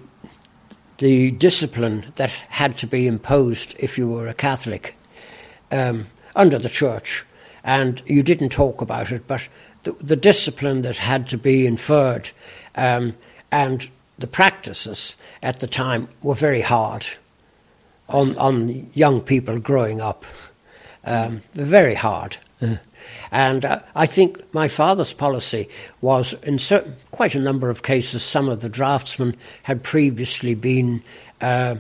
the 0.98 1.30
discipline 1.32 2.12
that 2.16 2.30
had 2.30 2.78
to 2.78 2.86
be 2.86 3.06
imposed 3.06 3.74
if 3.78 3.98
you 3.98 4.08
were 4.08 4.28
a 4.28 4.34
Catholic 4.34 4.94
um, 5.72 6.06
under 6.36 6.58
the 6.58 6.68
church. 6.68 7.24
And 7.64 8.02
you 8.06 8.22
didn't 8.22 8.50
talk 8.50 8.80
about 8.82 9.10
it, 9.10 9.26
but 9.26 9.48
the, 9.84 9.92
the 9.92 10.16
discipline 10.16 10.82
that 10.82 10.98
had 10.98 11.28
to 11.30 11.38
be 11.38 11.66
inferred 11.66 12.30
um, 12.74 13.14
and 13.50 13.88
the 14.18 14.26
practices 14.26 15.16
at 15.42 15.60
the 15.60 15.66
time 15.66 16.08
were 16.22 16.34
very 16.34 16.60
hard 16.60 17.06
on, 18.08 18.36
on 18.36 18.90
young 18.92 19.22
people 19.22 19.58
growing 19.58 20.00
up. 20.00 20.24
um, 21.04 21.42
very 21.52 21.94
hard. 21.94 22.36
And 23.30 23.64
uh, 23.64 23.80
I 23.94 24.06
think 24.06 24.42
my 24.54 24.68
father's 24.68 25.12
policy 25.12 25.68
was, 26.00 26.34
in 26.42 26.58
certain, 26.58 26.96
quite 27.10 27.34
a 27.34 27.40
number 27.40 27.70
of 27.70 27.82
cases, 27.82 28.22
some 28.22 28.48
of 28.48 28.60
the 28.60 28.68
draftsmen 28.68 29.36
had 29.64 29.82
previously 29.82 30.54
been 30.54 31.02
uh, 31.40 31.76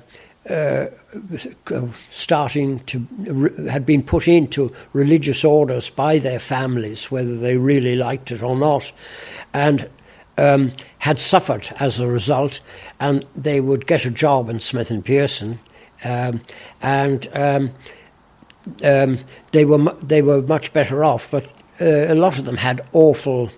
uh, 0.48 0.86
starting 2.10 2.80
to, 2.80 2.98
had 3.70 3.86
been 3.86 4.02
put 4.02 4.28
into 4.28 4.74
religious 4.92 5.44
orders 5.44 5.88
by 5.90 6.18
their 6.18 6.38
families, 6.38 7.10
whether 7.10 7.38
they 7.38 7.56
really 7.56 7.96
liked 7.96 8.30
it 8.30 8.42
or 8.42 8.56
not, 8.56 8.92
and 9.54 9.88
um, 10.36 10.72
had 10.98 11.18
suffered 11.18 11.68
as 11.78 12.00
a 12.00 12.08
result, 12.08 12.60
and 13.00 13.24
they 13.34 13.60
would 13.60 13.86
get 13.86 14.04
a 14.04 14.10
job 14.10 14.50
in 14.50 14.60
Smith 14.60 14.90
and 14.90 15.04
Pearson, 15.04 15.58
um, 16.04 16.42
and 16.82 17.28
um, 17.32 17.72
um, 18.84 19.18
they 19.52 19.64
were 19.64 19.92
they 19.94 20.22
were 20.22 20.42
much 20.42 20.72
better 20.72 21.04
off. 21.04 21.30
But 21.30 21.44
uh, 21.80 22.12
a 22.12 22.14
lot 22.14 22.38
of 22.38 22.44
them 22.44 22.56
had 22.56 22.86
awful 22.92 23.50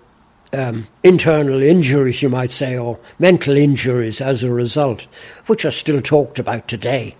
um, 0.53 0.87
internal 1.03 1.61
injuries, 1.61 2.21
you 2.21 2.29
might 2.29 2.51
say, 2.51 2.77
or 2.77 2.99
mental 3.19 3.55
injuries 3.55 4.21
as 4.21 4.43
a 4.43 4.51
result, 4.51 5.07
which 5.47 5.65
are 5.65 5.71
still 5.71 6.01
talked 6.01 6.39
about 6.39 6.67
today. 6.67 7.15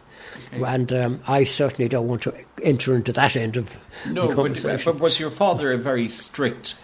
Okay. 0.53 0.63
And 0.63 0.93
um, 0.93 1.21
I 1.27 1.43
certainly 1.43 1.89
don't 1.89 2.07
want 2.07 2.21
to 2.23 2.33
enter 2.63 2.95
into 2.95 3.11
that 3.13 3.35
end 3.35 3.57
of 3.57 3.77
no, 4.07 4.27
the 4.27 4.35
conversation. 4.35 4.85
But, 4.85 4.93
but 4.93 5.01
was 5.01 5.19
your 5.19 5.29
father 5.29 5.73
a 5.73 5.77
very 5.77 6.07
strict 6.07 6.75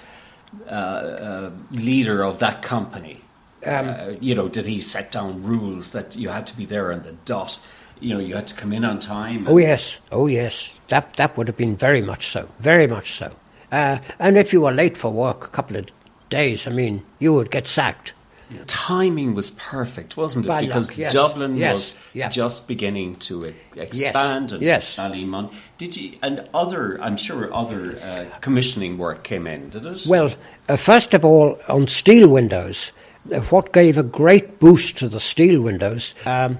uh, 0.68 0.70
uh, 0.70 1.52
leader 1.72 2.24
of 2.24 2.40
that 2.40 2.62
company? 2.62 3.22
Um, 3.66 3.88
uh, 3.88 4.08
you 4.20 4.36
know, 4.36 4.50
did 4.50 4.68
he 4.68 4.82
set 4.82 5.12
down 5.12 5.44
rules 5.44 5.92
that 5.92 6.16
you 6.16 6.30
had 6.30 6.46
to 6.48 6.58
be 6.58 6.66
there 6.66 6.92
on 6.92 7.04
the 7.04 7.14
dot? 7.24 7.60
You 8.04 8.16
know, 8.16 8.20
you 8.20 8.36
had 8.36 8.48
to 8.48 8.54
come 8.56 8.74
in 8.74 8.84
on 8.84 9.00
time. 9.00 9.46
Oh 9.48 9.58
yes, 9.58 10.00
oh 10.12 10.28
yes. 10.28 10.78
That 10.90 11.14
that 11.16 11.38
would 11.38 11.48
have 11.48 11.58
been 11.58 11.78
very 11.78 12.02
much 12.02 12.28
so, 12.28 12.50
very 12.60 12.86
much 12.86 13.12
so. 13.12 13.36
Uh, 13.72 14.00
and 14.20 14.38
if 14.38 14.52
you 14.52 14.62
were 14.62 14.72
late 14.72 14.98
for 14.98 15.10
work 15.10 15.46
a 15.46 15.50
couple 15.50 15.78
of 15.78 15.88
days, 16.30 16.68
I 16.68 16.72
mean, 16.72 17.04
you 17.20 17.34
would 17.34 17.50
get 17.50 17.66
sacked. 17.66 18.14
Yeah. 18.52 18.60
Timing 18.68 19.34
was 19.34 19.52
perfect, 19.52 20.18
wasn't 20.18 20.46
it? 20.46 20.50
By 20.50 20.66
because 20.66 20.90
luck, 20.90 20.98
yes. 20.98 21.14
Dublin 21.14 21.56
yes. 21.58 21.74
was 21.74 22.04
yeah. 22.14 22.30
just 22.30 22.68
beginning 22.68 23.16
to 23.16 23.54
expand 23.76 24.52
yes. 24.52 24.52
and 24.52 24.62
yes. 24.62 24.98
Ballymun. 24.98 25.54
Did 25.78 25.96
you 25.96 26.18
and 26.22 26.48
other? 26.54 27.02
I'm 27.02 27.18
sure 27.18 27.52
other 27.54 27.98
uh, 28.00 28.26
commissioning 28.42 28.98
work 28.98 29.24
came 29.24 29.48
in. 29.48 29.70
Did 29.70 29.86
it? 29.86 30.06
Well, 30.08 30.30
uh, 30.68 30.76
first 30.76 31.14
of 31.14 31.24
all, 31.24 31.58
on 31.68 31.88
steel 31.88 32.28
windows, 32.28 32.92
uh, 33.32 33.40
what 33.42 33.72
gave 33.74 33.98
a 33.98 34.04
great 34.04 34.60
boost 34.60 34.98
to 34.98 35.08
the 35.08 35.20
steel 35.20 35.62
windows 35.62 36.14
um, 36.26 36.58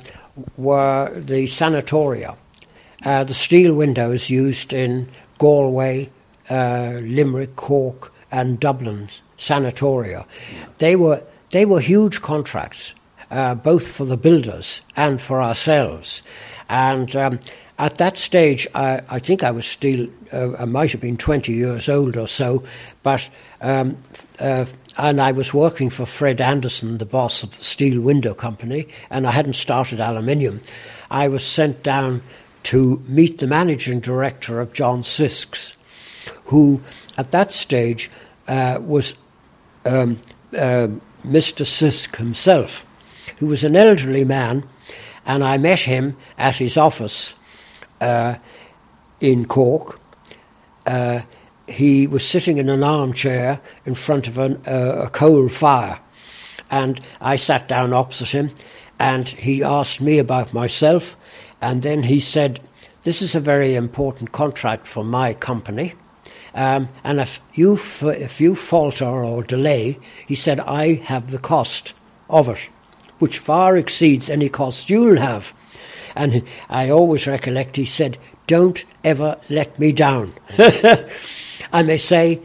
were 0.58 1.12
the 1.16 1.46
sanatoria. 1.46 2.36
Uh, 3.06 3.24
the 3.24 3.34
steel 3.34 3.74
windows 3.74 4.30
used 4.30 4.74
in 4.74 5.10
Galway, 5.38 6.10
uh, 6.50 7.00
Limerick, 7.02 7.56
Cork, 7.56 8.14
and 8.32 8.60
Dublin 8.60 9.10
sanatoria. 9.38 10.26
They 10.78 10.96
were 10.96 11.24
they 11.52 11.66
were 11.66 11.80
huge 11.80 12.22
contracts, 12.22 12.96
uh, 13.30 13.54
both 13.56 13.88
for 13.88 14.06
the 14.06 14.18
builders 14.18 14.82
and 14.96 15.22
for 15.22 15.42
ourselves. 15.42 16.24
And 16.68 17.16
um, 17.16 17.40
at 17.78 17.98
that 18.00 18.18
stage, 18.18 18.68
I, 18.74 19.02
I, 19.10 19.20
think 19.20 19.44
I 19.44 19.52
was 19.52 19.68
still, 19.68 20.08
uh, 20.32 20.56
I 20.58 20.66
might 20.66 20.92
have 20.92 21.02
been 21.02 21.18
20 21.18 21.54
years 21.54 21.90
old 21.90 22.18
or 22.18 22.28
so, 22.28 22.64
but, 23.04 23.30
um, 23.62 23.98
uh, 24.40 24.66
and 24.98 25.20
I 25.20 25.32
was 25.32 25.54
working 25.54 25.90
for 25.90 26.06
Fred 26.06 26.40
Anderson, 26.40 26.98
the 26.98 27.06
boss 27.06 27.44
of 27.44 27.58
the 27.58 27.64
Steel 27.64 28.02
Window 28.02 28.34
Company, 28.34 28.88
and 29.10 29.26
I 29.26 29.32
hadn't 29.32 29.54
started 29.54 30.00
aluminium. 30.00 30.62
I 31.10 31.28
was 31.28 31.46
sent 31.46 31.84
down 31.84 32.22
to 32.64 33.02
meet 33.08 33.40
the 33.40 33.48
managing 33.48 34.00
director 34.00 34.62
of 34.62 34.74
John 34.74 35.02
Sisks, 35.02 35.76
who 36.46 36.82
at 37.18 37.32
that 37.32 37.52
stage 37.52 38.10
uh, 38.48 38.80
was 38.82 39.16
um, 39.86 40.20
uh, 40.54 40.88
Mr. 41.26 41.66
Sisk 41.66 42.16
himself, 42.18 42.86
who 43.38 43.48
was 43.48 43.64
an 43.64 43.76
elderly 43.76 44.24
man, 44.24 44.68
and 45.26 45.44
I 45.44 45.58
met 45.58 45.80
him 45.80 46.18
at 46.38 46.58
his 46.58 46.78
office 46.78 47.34
uh, 48.00 48.36
in 49.20 49.46
Cork. 49.46 50.00
He 51.68 52.08
was 52.08 52.28
sitting 52.28 52.58
in 52.58 52.70
an 52.70 52.84
armchair 52.84 53.62
in 53.86 53.96
front 53.96 54.28
of 54.28 54.38
an, 54.38 54.62
uh, 54.68 55.04
a 55.06 55.10
coal 55.10 55.50
fire, 55.50 56.00
and 56.70 57.00
I 57.22 57.36
sat 57.38 57.68
down 57.68 57.94
opposite 57.94 58.32
him, 58.32 58.52
and 59.00 59.28
he 59.28 59.64
asked 59.64 60.02
me 60.02 60.20
about 60.20 60.54
myself, 60.54 61.16
and 61.62 61.82
then 61.82 62.04
he 62.04 62.20
said, 62.20 62.60
"This 63.04 63.22
is 63.22 63.36
a 63.36 63.40
very 63.40 63.76
important 63.76 64.32
contract 64.32 64.88
for 64.88 65.04
my 65.04 65.34
company." 65.34 65.94
Um, 66.56 66.90
and 67.04 67.20
if 67.20 67.42
you, 67.54 67.80
if 68.02 68.40
you 68.40 68.56
falter 68.56 69.06
or 69.06 69.44
delay, 69.44 70.00
he 70.28 70.36
said, 70.36 70.60
I 70.60 70.96
have 70.96 71.32
the 71.32 71.40
cost 71.40 71.94
of 72.30 72.48
it, 72.48 72.70
which 73.20 73.40
far 73.40 73.76
exceeds 73.76 74.30
any 74.30 74.50
cost 74.50 74.90
you'll 74.90 75.18
have. 75.18 75.54
And 76.16 76.44
I 76.70 76.90
always 76.90 77.26
recollect 77.26 77.76
he 77.76 77.86
said, 77.86 78.20
Don't 78.46 78.86
ever 79.04 79.40
let 79.50 79.80
me 79.80 79.92
down. 79.92 80.34
I 81.74 81.82
may 81.82 81.98
say, 81.98 82.40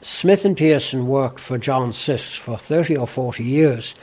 Smith 0.00 0.44
and 0.44 0.56
Pearson 0.56 1.08
worked 1.08 1.40
for 1.40 1.58
John 1.58 1.90
Sisk 1.90 2.38
for 2.38 2.56
30 2.56 2.96
or 2.96 3.06
40 3.08 3.42
years. 3.42 3.94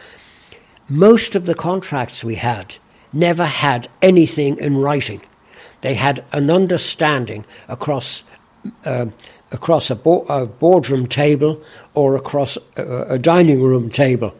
Most 0.90 1.34
of 1.34 1.46
the 1.46 1.56
contracts 1.56 2.24
we 2.24 2.36
had 2.36 2.76
never 3.14 3.46
had 3.46 3.88
anything 4.02 4.58
in 4.58 4.78
writing. 4.78 5.22
They 5.80 5.94
had 5.94 6.26
an 6.34 6.52
understanding 6.52 7.46
across 7.70 8.24
uh, 8.86 9.08
across 9.52 9.92
a, 9.92 9.96
bo- 9.96 10.26
a, 10.30 10.46
boardroom 10.46 11.06
table 11.06 11.62
or 11.94 12.16
across 12.16 12.58
a, 12.76 13.14
a 13.14 13.20
dining 13.20 13.62
room 13.62 13.90
table. 13.90 14.36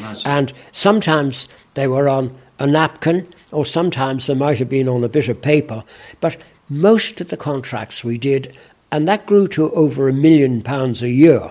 Nice. 0.00 0.24
And 0.24 0.52
sometimes 0.72 1.48
they 1.74 1.86
were 1.86 2.08
on 2.08 2.36
a 2.58 2.66
napkin, 2.66 3.28
or 3.52 3.64
sometimes 3.64 4.26
they 4.26 4.34
might 4.34 4.58
have 4.58 4.68
been 4.68 4.88
on 4.88 5.04
a 5.04 5.08
bit 5.08 5.28
of 5.28 5.40
paper. 5.40 5.84
But 6.20 6.38
most 6.68 7.20
of 7.20 7.28
the 7.28 7.36
contracts 7.36 8.02
we 8.02 8.18
did, 8.18 8.56
and 8.90 9.06
that 9.08 9.26
grew 9.26 9.46
to 9.48 9.70
over 9.72 10.08
a 10.08 10.12
million 10.12 10.62
pounds 10.62 11.02
a 11.02 11.08
year, 11.08 11.50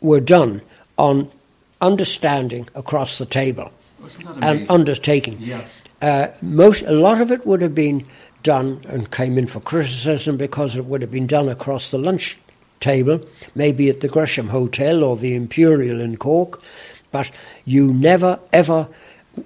were 0.00 0.20
done 0.20 0.62
on 0.96 1.30
understanding 1.80 2.68
across 2.74 3.18
the 3.18 3.26
table 3.26 3.70
and 4.40 4.70
undertaking. 4.70 5.38
Yeah. 5.40 5.66
Uh, 6.00 6.28
most, 6.42 6.82
a 6.82 6.92
lot 6.92 7.20
of 7.20 7.30
it 7.30 7.46
would 7.46 7.62
have 7.62 7.74
been 7.74 8.06
done 8.42 8.80
and 8.88 9.10
came 9.10 9.38
in 9.38 9.46
for 9.46 9.60
criticism 9.60 10.36
because 10.36 10.76
it 10.76 10.84
would 10.84 11.00
have 11.00 11.10
been 11.10 11.26
done 11.26 11.48
across 11.48 11.90
the 11.90 11.98
lunch 11.98 12.38
table, 12.80 13.20
maybe 13.54 13.88
at 13.88 14.00
the 14.00 14.08
Gresham 14.08 14.48
Hotel 14.48 15.02
or 15.02 15.16
the 15.16 15.34
Imperial 15.34 16.00
in 16.00 16.16
Cork, 16.16 16.62
but 17.10 17.30
you 17.64 17.92
never 17.92 18.38
ever 18.52 18.88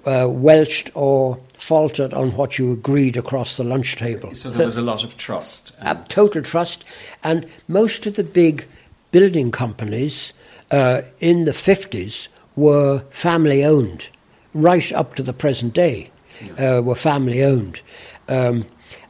uh, 0.05 0.27
welched 0.29 0.91
or 0.95 1.39
faltered 1.57 2.13
on 2.13 2.31
what 2.35 2.57
you 2.57 2.71
agreed 2.71 3.17
across 3.17 3.57
the 3.57 3.63
lunch 3.63 3.95
table. 3.95 4.33
So 4.33 4.49
there 4.49 4.65
was 4.65 4.77
a 4.77 4.81
lot 4.81 5.03
of 5.03 5.17
trust. 5.17 5.73
Uh, 5.81 5.95
total 6.07 6.41
trust. 6.41 6.85
And 7.23 7.47
most 7.67 8.05
of 8.05 8.15
the 8.15 8.23
big 8.23 8.65
building 9.11 9.51
companies 9.51 10.33
uh, 10.71 11.01
in 11.19 11.45
the 11.45 11.51
50s 11.51 12.27
were 12.55 12.99
family 13.09 13.63
owned, 13.63 14.09
right 14.53 14.91
up 14.93 15.15
to 15.15 15.23
the 15.23 15.33
present 15.33 15.73
day, 15.73 16.11
yeah. 16.41 16.77
uh, 16.77 16.81
were 16.81 16.95
family 16.95 17.43
owned. 17.43 17.81
Um, 18.27 18.65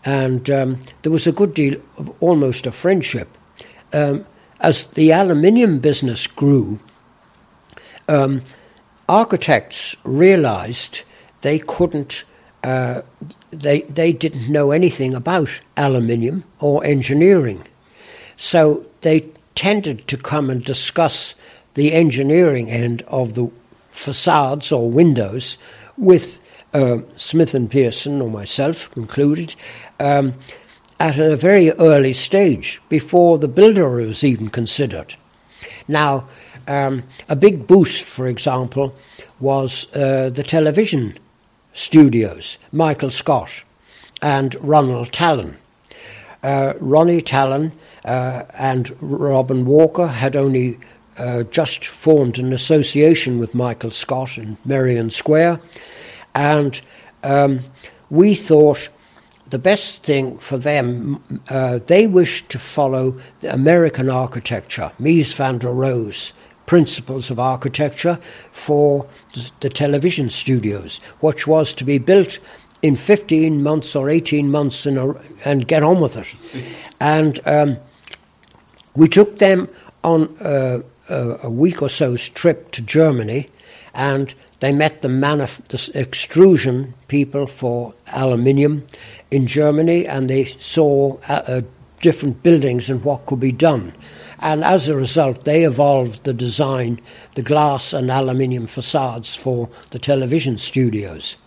and 0.06 0.50
um, 0.50 0.80
there 1.02 1.12
was 1.12 1.28
a 1.28 1.32
good 1.32 1.54
deal 1.54 1.80
of 1.98 2.12
almost 2.22 2.66
a 2.66 2.72
friendship. 2.72 3.28
Um, 3.94 4.26
as 4.62 4.86
the 4.88 5.12
aluminium 5.12 5.80
business 5.80 6.28
grew, 6.28 6.80
um, 8.08 8.42
architects 9.10 9.96
realized 10.04 11.04
they 11.42 11.60
couldn't, 11.60 12.24
uh, 12.64 13.02
they, 13.52 13.82
they 13.82 14.14
didn't 14.14 14.50
know 14.50 14.72
anything 14.72 15.16
about 15.16 15.62
aluminium 15.76 16.44
or 16.60 16.86
engineering. 16.86 17.66
So 18.38 18.86
they 19.02 19.30
tended 19.56 20.08
to 20.08 20.18
come 20.18 20.50
and 20.50 20.64
discuss 20.64 21.36
the 21.74 21.92
engineering 21.94 22.70
end 22.70 23.02
of 23.08 23.34
the 23.34 23.52
facades 23.90 24.72
or 24.72 24.90
windows 24.90 25.58
with 25.98 26.40
uh, 26.74 27.00
Smith 27.18 27.54
and 27.56 27.70
Pearson 27.70 28.22
or 28.22 28.30
myself 28.30 28.96
included, 28.96 29.56
um, 30.00 30.36
at 31.00 31.18
a 31.18 31.36
very 31.36 31.72
early 31.72 32.14
stage 32.14 32.82
before 32.90 33.38
the 33.38 33.48
builder 33.48 33.90
was 33.90 34.24
even 34.24 34.50
considered. 34.50 35.16
Now, 35.88 36.28
um, 36.70 37.04
a 37.28 37.36
big 37.36 37.68
boost, 37.68 38.04
for 38.04 38.28
example, 38.28 38.96
was 39.40 39.88
uh, 39.94 40.30
the 40.30 40.44
television 40.44 41.18
studios, 41.74 42.58
Michael 42.72 43.10
Scott 43.10 43.64
and 44.22 44.56
Ronald 44.56 45.12
Tallon. 45.12 45.58
Uh, 46.44 46.74
Ronnie 46.80 47.22
Tallon 47.22 47.74
uh, 48.06 48.44
and 48.54 48.96
Robin 49.02 49.66
Walker 49.66 50.08
had 50.08 50.36
only 50.36 50.80
uh, 51.18 51.44
just 51.44 51.86
formed 51.86 52.38
an 52.40 52.54
association 52.54 53.40
with 53.40 53.56
Michael 53.56 53.92
Scott 53.92 54.38
in 54.38 54.58
Merrion 54.64 55.10
Square, 55.10 55.60
and 56.34 56.80
um, 57.24 57.60
we 58.10 58.36
thought 58.36 58.90
the 59.50 59.60
best 59.60 60.04
thing 60.04 60.38
for 60.38 60.58
them, 60.58 61.42
uh, 61.50 61.80
they 61.88 62.08
wished 62.08 62.50
to 62.50 62.60
follow 62.60 63.20
the 63.40 63.54
American 63.54 64.10
architecture, 64.10 64.92
Mies 65.00 65.34
van 65.34 65.58
der 65.58 65.72
Rohe's 65.72 66.34
principles 66.70 67.32
of 67.32 67.40
architecture 67.40 68.20
for 68.52 69.08
the 69.62 69.70
television 69.70 70.30
studios, 70.30 71.00
which 71.20 71.48
was 71.48 71.74
to 71.74 71.84
be 71.84 71.98
built 71.98 72.38
in 72.84 72.96
15 72.96 73.64
months 73.64 73.96
or 73.96 74.08
18 74.08 74.52
months 74.52 74.86
a, 74.86 75.14
and 75.44 75.68
get 75.68 75.82
on 75.82 76.00
with 76.00 76.16
it. 76.16 76.28
And 77.00 77.40
um, 77.48 77.78
we 78.96 79.08
took 79.08 79.40
them 79.40 79.68
on 80.04 80.38
a, 80.42 80.84
a 81.10 81.50
week 81.50 81.82
or 81.82 81.90
so's 81.90 82.30
trip 82.30 82.70
to 82.74 82.84
Germany, 82.84 83.50
and 83.96 84.36
they 84.60 84.72
met 84.72 85.02
the, 85.02 85.08
manif- 85.08 85.64
the 85.70 86.00
extrusion 86.00 86.94
people 87.08 87.48
for 87.48 87.96
aluminium 88.14 88.86
in 89.32 89.48
Germany, 89.48 90.06
and 90.06 90.30
they 90.30 90.46
saw 90.46 91.18
uh, 91.28 91.34
uh, 91.48 91.62
different 92.00 92.44
buildings 92.44 92.92
and 92.92 93.04
what 93.04 93.26
could 93.26 93.40
be 93.40 93.52
done. 93.52 93.92
And 94.40 94.64
as 94.64 94.88
a 94.88 94.96
result, 94.96 95.44
they 95.44 95.64
evolved 95.64 96.24
the 96.24 96.34
design, 96.34 97.02
the 97.36 97.42
glass 97.42 97.94
and 97.94 98.10
aluminium 98.10 98.68
facades 98.68 99.36
for 99.36 99.70
the 99.92 100.00
television 100.00 100.58
studios. 100.58 101.38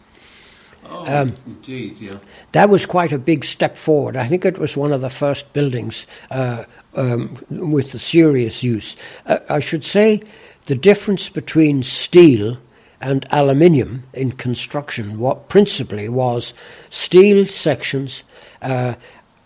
Oh, 0.85 1.23
um, 1.23 1.35
indeed, 1.47 1.99
yeah. 2.01 2.19
That 2.53 2.69
was 2.69 2.85
quite 2.85 3.13
a 3.13 3.19
big 3.19 3.45
step 3.45 3.77
forward. 3.77 4.17
I 4.17 4.27
think 4.27 4.45
it 4.45 4.59
was 4.59 4.77
one 4.77 4.93
of 4.93 5.01
the 5.01 5.11
first 5.11 5.53
buildings 5.53 6.07
uh, 6.31 6.65
um, 6.95 7.39
with 7.49 7.93
the 7.93 7.99
serious 7.99 8.63
use. 8.63 8.97
Uh, 9.25 9.39
I 9.49 9.61
should 9.61 9.85
say 9.85 10.23
the 10.67 10.75
difference 10.75 11.29
between 11.29 11.83
steel 11.83 12.59
and 13.01 13.27
aluminium 13.31 14.05
in 14.13 14.33
construction 14.33 15.19
what 15.19 15.49
principally 15.49 16.09
was 16.09 16.55
steel 16.89 17.47
sections 17.47 18.23
uh, 18.63 18.95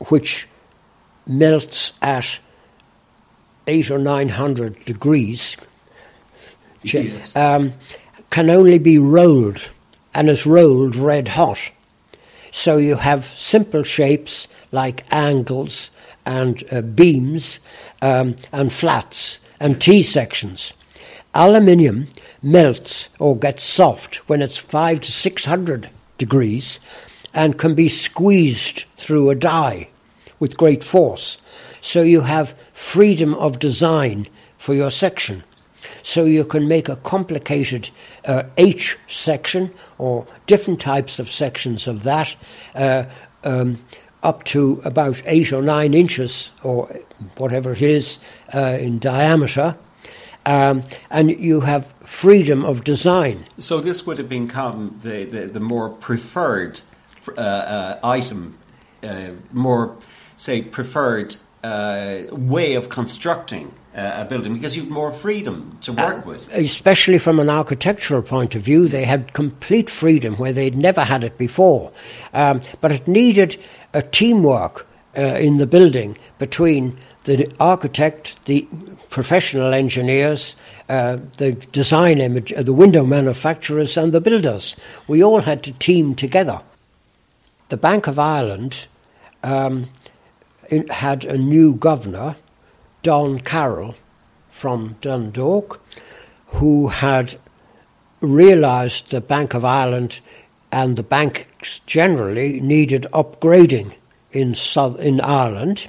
which 0.09 0.47
melts 1.27 1.95
at 2.03 2.39
eight 3.67 3.91
or 3.91 3.99
nine 3.99 4.29
hundred 4.29 4.79
degrees 4.85 5.57
yes. 6.83 7.35
um, 7.37 7.73
can 8.31 8.51
only 8.51 8.79
be 8.79 8.99
rolled 8.99 9.71
and 10.15 10.29
is 10.29 10.47
rolled 10.47 10.97
red 10.97 11.29
hot. 11.29 11.71
So 12.51 12.77
you 12.79 12.97
have 12.97 13.25
simple 13.25 13.83
shapes 13.83 14.49
like 14.73 15.05
angles 15.11 15.91
and 16.25 16.63
uh, 16.73 16.81
beams 16.81 17.61
um, 18.03 18.37
and 18.53 18.73
flats 18.73 19.41
and 19.61 19.81
T 19.81 20.03
sections. 20.03 20.73
Aluminium 21.35 22.09
melts 22.43 23.11
or 23.19 23.37
gets 23.37 23.63
soft 23.63 24.17
when 24.29 24.41
it's 24.43 24.57
five 24.57 25.01
to 25.03 25.13
six 25.13 25.45
hundred 25.45 25.91
degrees 26.19 26.81
and 27.35 27.59
can 27.59 27.75
be 27.75 27.89
squeezed 27.89 28.85
through 28.97 29.29
a 29.29 29.35
die 29.35 29.89
with 30.39 30.57
great 30.57 30.83
force. 30.83 31.39
So 31.83 32.01
you 32.03 32.23
have 32.23 32.55
freedom 32.77 33.35
of 33.35 33.59
design 33.59 34.29
for 34.59 34.75
your 34.75 34.91
section. 34.91 35.43
So 36.03 36.27
you 36.27 36.45
can 36.45 36.69
make 36.69 36.91
a 36.91 36.97
complicated 36.97 37.91
uh, 38.27 38.43
H 38.59 38.99
section 39.07 39.73
or 39.97 40.27
different 40.47 40.79
types 40.79 41.19
of 41.19 41.29
sections 41.29 41.89
of 41.89 42.03
that 42.03 42.37
uh, 42.75 43.05
um, 43.45 43.83
up 44.23 44.45
to 44.45 44.83
about 44.85 45.23
eight 45.25 45.53
or 45.53 45.63
nine 45.63 45.95
inches 45.95 46.51
or 46.63 46.87
whatever 47.37 47.73
it 47.73 47.81
is 47.83 48.19
uh, 48.55 48.77
in 48.79 48.99
diameter 48.99 49.77
um, 50.45 50.85
and 51.11 51.31
you 51.31 51.61
have 51.63 51.95
freedom 52.05 52.63
of 52.63 52.85
design. 52.85 53.45
So 53.59 53.81
this 53.81 54.07
would 54.07 54.19
have 54.19 54.29
become 54.29 55.01
the, 55.03 55.25
the, 55.25 55.47
the 55.47 55.61
more 55.61 55.89
preferred 55.89 56.83
uh, 57.37 57.41
uh, 57.41 58.01
item, 58.05 58.59
uh, 59.03 59.31
more, 59.53 59.97
say, 60.37 60.61
preferred 60.63 61.37
uh, 61.67 62.35
way 62.35 62.75
of 62.75 62.89
constructing 62.89 63.73
uh, 63.95 64.23
a 64.23 64.25
building 64.25 64.55
because 64.55 64.77
you've 64.77 64.91
more 64.91 65.13
freedom 65.13 65.79
to 65.81 65.93
work 65.93 66.19
uh, 66.27 66.31
with. 66.31 66.53
Especially 66.53 67.19
from 67.19 67.41
an 67.41 67.49
architectural 67.49 68.23
point 68.23 68.55
of 68.55 68.63
view, 68.63 68.89
they 68.89 69.05
had 69.05 69.33
complete 69.33 69.91
freedom 69.91 70.35
where 70.37 70.53
they'd 70.53 70.77
never 70.77 71.05
had 71.05 71.25
it 71.25 71.39
before. 71.39 71.93
Um, 72.33 72.61
but 72.81 72.93
it 72.93 73.09
needed 73.09 73.57
a 73.93 74.03
teamwork 74.03 74.87
in 75.15 75.57
the 75.57 75.67
building 75.67 76.15
between 76.39 76.99
the 77.25 77.51
architect, 77.59 78.45
the 78.45 78.69
professional 79.11 79.75
engineers, 79.75 80.57
uh, 80.89 81.19
the 81.39 81.53
design 81.73 82.21
image, 82.21 82.53
uh, 82.53 82.63
the 82.63 82.73
window 82.73 83.05
manufacturers, 83.05 83.97
and 83.97 84.13
the 84.13 84.21
builders. 84.21 84.77
We 85.09 85.23
all 85.23 85.41
had 85.41 85.63
to 85.65 85.73
team 85.73 86.15
together. 86.15 86.61
The 87.69 87.77
Bank 87.77 88.07
of 88.07 88.19
Ireland 88.19 88.87
um, 89.43 89.91
had 90.91 91.25
a 91.25 91.39
new 91.39 91.75
governor, 91.75 92.37
Don 93.03 93.39
Carroll 93.41 93.95
from 94.49 94.97
Dundalk, 95.01 95.81
who 96.47 96.89
had 96.89 97.39
realised 98.21 99.11
the 99.11 99.21
Bank 99.21 99.55
of 99.55 99.65
Ireland 99.65 100.21
and 100.73 100.97
the 100.97 101.03
banks 101.03 101.81
generally 101.81 102.61
needed 102.61 103.07
upgrading 103.13 103.95
in 104.33 104.55
South, 104.55 104.99
in 104.99 105.21
Ireland. 105.21 105.89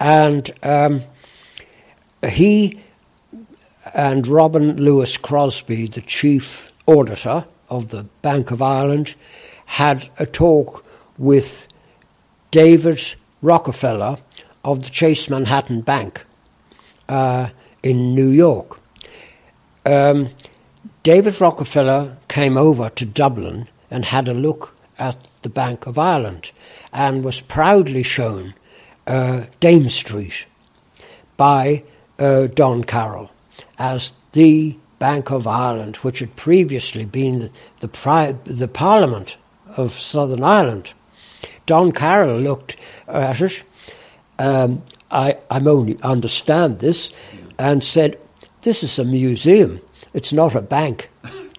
And 0.00 0.50
um, 0.62 1.02
he 2.26 2.80
and 3.94 4.26
Robin 4.26 4.76
Lewis 4.76 5.16
Crosbie, 5.16 5.86
the 5.86 6.00
chief 6.00 6.72
auditor 6.86 7.46
of 7.68 7.88
the 7.88 8.04
Bank 8.22 8.50
of 8.50 8.62
Ireland, 8.62 9.14
had 9.66 10.08
a 10.18 10.26
talk 10.26 10.84
with 11.16 11.68
David 12.50 13.14
Rockefeller 13.42 14.18
of 14.64 14.82
the 14.84 14.90
Chase 14.90 15.30
Manhattan 15.30 15.80
Bank 15.80 16.24
uh, 17.08 17.48
in 17.82 18.14
New 18.14 18.28
York. 18.28 18.80
Um, 19.86 20.30
David 21.02 21.40
Rockefeller 21.40 22.16
came 22.28 22.56
over 22.56 22.90
to 22.90 23.06
Dublin 23.06 23.68
and 23.90 24.04
had 24.04 24.28
a 24.28 24.34
look 24.34 24.76
at 24.98 25.16
the 25.42 25.48
Bank 25.48 25.86
of 25.86 25.98
Ireland 25.98 26.50
and 26.92 27.24
was 27.24 27.40
proudly 27.40 28.02
shown 28.02 28.54
uh, 29.06 29.44
Dame 29.60 29.88
Street 29.88 30.46
by 31.36 31.84
uh, 32.18 32.48
Don 32.48 32.84
Carroll 32.84 33.30
as 33.78 34.12
the 34.32 34.76
Bank 34.98 35.30
of 35.30 35.46
Ireland, 35.46 35.96
which 35.96 36.18
had 36.18 36.34
previously 36.36 37.04
been 37.04 37.38
the, 37.38 37.50
the, 37.80 37.88
pri- 37.88 38.36
the 38.44 38.68
Parliament 38.68 39.36
of 39.76 39.92
Southern 39.92 40.42
Ireland. 40.42 40.92
Don 41.68 41.92
Carroll 41.92 42.40
looked 42.40 42.78
at 43.06 43.42
it. 43.42 43.62
Um, 44.38 44.82
I, 45.10 45.36
I 45.50 45.60
only 45.60 45.98
understand 46.02 46.78
this, 46.78 47.12
and 47.58 47.84
said, 47.84 48.18
"This 48.62 48.82
is 48.82 48.98
a 48.98 49.04
museum. 49.04 49.80
It's 50.14 50.32
not 50.32 50.54
a 50.54 50.62
bank. 50.62 51.10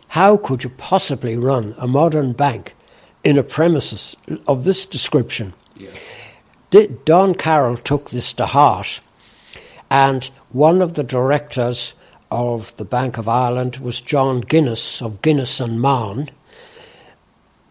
How 0.10 0.38
could 0.38 0.64
you 0.64 0.72
possibly 0.72 1.38
run 1.38 1.76
a 1.78 1.88
modern 1.88 2.34
bank 2.34 2.76
in 3.24 3.38
a 3.38 3.44
premises 3.44 4.18
of 4.48 4.64
this 4.64 4.86
description?" 4.86 5.54
Yeah. 5.78 6.88
Don 7.06 7.36
Carroll 7.36 7.78
took 7.78 8.10
this 8.10 8.34
to 8.34 8.48
heart, 8.48 9.02
and 9.92 10.24
one 10.52 10.82
of 10.82 10.94
the 10.94 11.04
directors 11.04 11.94
of 12.32 12.76
the 12.78 12.86
Bank 12.86 13.18
of 13.18 13.28
Ireland 13.28 13.78
was 13.78 14.02
John 14.02 14.42
Guinness 14.42 15.02
of 15.02 15.22
Guinness 15.22 15.60
and 15.60 15.80
Mahon, 15.80 16.30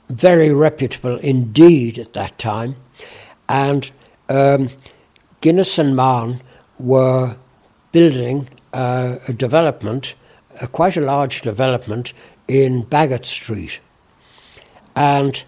very 0.09 0.53
reputable 0.53 1.19
indeed 1.19 1.99
at 1.99 2.13
that 2.15 2.39
time, 2.39 2.77
and 3.49 3.91
um, 4.29 4.71
Guinness 5.41 5.79
and 5.79 5.95
Mahon 5.95 6.43
were 6.79 7.37
building 7.93 8.49
uh, 8.73 9.17
a 9.27 9.33
development, 9.33 10.15
uh, 10.61 10.67
quite 10.67 10.97
a 10.97 11.01
large 11.03 11.43
development 11.43 12.13
in 12.47 12.83
Baggot 12.85 13.25
Street, 13.25 13.81
and 14.97 15.43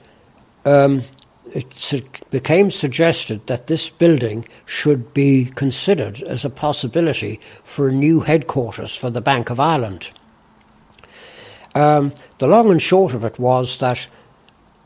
um, 0.64 1.04
it 1.52 2.02
became 2.30 2.70
suggested 2.70 3.46
that 3.46 3.66
this 3.66 3.90
building 3.90 4.46
should 4.64 5.12
be 5.12 5.46
considered 5.56 6.22
as 6.22 6.44
a 6.44 6.50
possibility 6.50 7.40
for 7.64 7.88
a 7.88 7.92
new 7.92 8.20
headquarters 8.20 8.94
for 8.94 9.10
the 9.10 9.20
Bank 9.20 9.50
of 9.50 9.58
Ireland. 9.58 10.10
Um, 11.74 12.12
the 12.38 12.46
long 12.46 12.70
and 12.70 12.82
short 12.82 13.14
of 13.14 13.24
it 13.24 13.38
was 13.38 13.78
that 13.78 14.06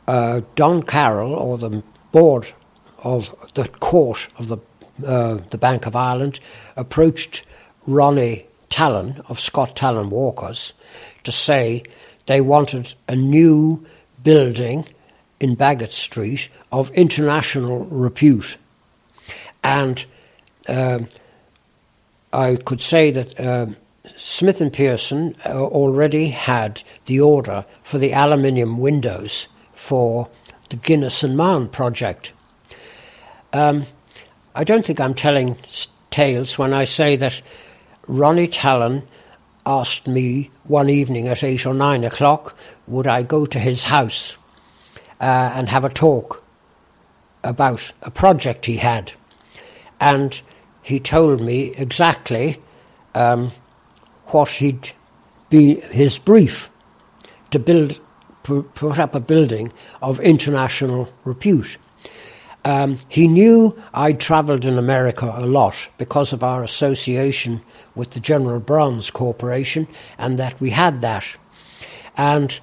uh, 0.07 0.41
Don 0.55 0.83
Carroll, 0.83 1.33
or 1.33 1.57
the 1.57 1.83
board 2.11 2.53
of 2.99 3.35
the 3.53 3.67
court 3.67 4.27
of 4.37 4.47
the, 4.47 4.57
uh, 5.05 5.35
the 5.49 5.57
Bank 5.57 5.85
of 5.85 5.95
Ireland, 5.95 6.39
approached 6.75 7.45
Ronnie 7.87 8.45
Tallon 8.69 9.21
of 9.29 9.39
Scott 9.39 9.75
Tallon 9.75 10.09
Walkers 10.09 10.73
to 11.23 11.31
say 11.31 11.83
they 12.25 12.41
wanted 12.41 12.93
a 13.07 13.15
new 13.15 13.85
building 14.23 14.87
in 15.39 15.55
Baggot 15.55 15.91
Street 15.91 16.49
of 16.71 16.89
international 16.91 17.85
repute. 17.85 18.57
And 19.63 20.05
uh, 20.67 20.99
I 22.33 22.55
could 22.57 22.81
say 22.81 23.11
that 23.11 23.39
uh, 23.39 23.67
Smith 24.15 24.61
and 24.61 24.71
Pearson 24.71 25.35
uh, 25.45 25.63
already 25.63 26.29
had 26.29 26.83
the 27.05 27.19
order 27.19 27.65
for 27.81 27.97
the 27.97 28.13
aluminium 28.13 28.77
windows 28.77 29.47
for 29.75 30.29
the 30.69 30.77
Guinness 30.77 31.23
and 31.23 31.37
Mahon 31.37 31.67
project. 31.67 32.33
Um, 33.53 33.85
I 34.55 34.63
don't 34.63 34.85
think 34.85 34.99
I'm 34.99 35.13
telling 35.13 35.57
tales 36.09 36.57
when 36.57 36.73
I 36.73 36.85
say 36.85 37.15
that 37.17 37.41
Ronnie 38.07 38.47
Tallon 38.47 39.03
asked 39.65 40.07
me 40.07 40.51
one 40.63 40.89
evening 40.89 41.27
at 41.27 41.43
eight 41.43 41.65
or 41.65 41.73
nine 41.73 42.03
o'clock 42.03 42.57
would 42.87 43.07
I 43.07 43.23
go 43.23 43.45
to 43.45 43.59
his 43.59 43.83
house 43.83 44.37
uh, 45.19 45.51
and 45.53 45.69
have 45.69 45.85
a 45.85 45.89
talk 45.89 46.43
about 47.43 47.91
a 48.01 48.11
project 48.11 48.65
he 48.65 48.77
had. 48.77 49.11
And 49.99 50.41
he 50.81 50.99
told 50.99 51.41
me 51.41 51.73
exactly 51.75 52.61
um, 53.13 53.51
what 54.27 54.49
he'd 54.49 54.91
be 55.49 55.79
his 55.79 56.17
brief 56.17 56.69
to 57.51 57.59
build, 57.59 57.99
put 58.45 58.99
up 58.99 59.15
a 59.15 59.19
building 59.19 59.73
of 60.01 60.19
international 60.19 61.09
repute. 61.23 61.77
Um, 62.63 62.97
he 63.09 63.27
knew 63.27 63.75
I'd 63.93 64.19
travelled 64.19 64.65
in 64.65 64.77
America 64.77 65.31
a 65.35 65.45
lot 65.45 65.89
because 65.97 66.33
of 66.33 66.43
our 66.43 66.63
association 66.63 67.61
with 67.93 68.11
the 68.11 68.19
General 68.19 68.59
Bronze 68.59 69.11
Corporation, 69.11 69.87
and 70.17 70.39
that 70.39 70.59
we 70.59 70.71
had 70.71 71.01
that. 71.01 71.35
And 72.17 72.59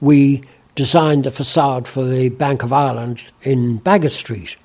we 0.00 0.44
designed 0.74 1.24
the 1.24 1.30
facade 1.30 1.86
for 1.86 2.04
the 2.04 2.28
Bank 2.28 2.62
of 2.62 2.72
Ireland 2.72 3.22
in 3.42 3.80
Baggot 3.80 4.10
Street. 4.10 4.56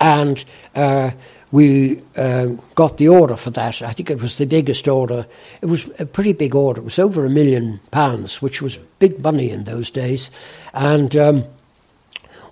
And 0.00 0.44
uh, 0.74 1.12
we 1.52 2.02
uh, 2.16 2.46
got 2.74 2.96
the 2.96 3.08
order 3.08 3.36
for 3.36 3.50
that. 3.50 3.82
I 3.82 3.92
think 3.92 4.10
it 4.10 4.20
was 4.20 4.38
the 4.38 4.46
biggest 4.46 4.88
order. 4.88 5.26
It 5.60 5.66
was 5.66 5.88
a 6.00 6.06
pretty 6.06 6.32
big 6.32 6.54
order. 6.54 6.80
It 6.80 6.84
was 6.84 6.98
over 6.98 7.24
a 7.24 7.30
million 7.30 7.80
pounds, 7.90 8.40
which 8.40 8.62
was 8.62 8.78
big 8.98 9.22
money 9.22 9.50
in 9.50 9.64
those 9.64 9.90
days. 9.90 10.30
And 10.72 11.14
um, 11.14 11.44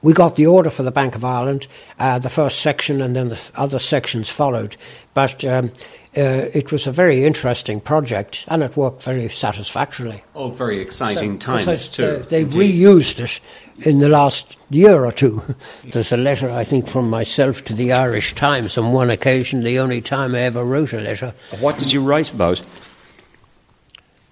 we 0.02 0.12
got 0.12 0.36
the 0.36 0.46
order 0.46 0.68
for 0.68 0.82
the 0.82 0.90
Bank 0.90 1.14
of 1.14 1.24
Ireland, 1.24 1.66
uh, 1.98 2.18
the 2.18 2.28
first 2.28 2.60
section, 2.60 3.00
and 3.00 3.16
then 3.16 3.30
the 3.30 3.50
other 3.54 3.78
sections 3.78 4.28
followed. 4.28 4.76
But 5.14 5.46
um, 5.46 5.72
uh, 6.16 6.50
it 6.52 6.72
was 6.72 6.86
a 6.86 6.92
very 6.92 7.24
interesting 7.24 7.80
project 7.80 8.44
and 8.48 8.62
it 8.62 8.76
worked 8.76 9.02
very 9.02 9.28
satisfactorily. 9.28 10.24
Oh, 10.34 10.50
very 10.50 10.80
exciting 10.80 11.40
so, 11.40 11.56
times 11.56 11.88
too. 11.88 12.24
They, 12.28 12.44
reused 12.44 13.20
it 13.20 13.40
in 13.82 13.98
the 13.98 14.08
last 14.08 14.58
year 14.70 15.04
or 15.04 15.12
two. 15.12 15.42
There's 15.84 16.12
a 16.12 16.16
letter, 16.16 16.50
I 16.50 16.64
think, 16.64 16.86
from 16.86 17.10
myself 17.10 17.64
to 17.64 17.74
the 17.74 17.92
Irish 17.92 18.34
Times 18.34 18.76
on 18.78 18.92
one 18.92 19.10
occasion, 19.10 19.62
the 19.62 19.78
only 19.78 20.00
time 20.00 20.34
I 20.34 20.40
ever 20.40 20.64
wrote 20.64 20.92
a 20.92 21.00
letter. 21.00 21.34
What 21.60 21.78
did 21.78 21.92
you 21.92 22.02
write 22.02 22.32
about? 22.32 22.62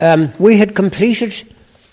Um, 0.00 0.32
we 0.38 0.58
had 0.58 0.74
completed 0.74 1.42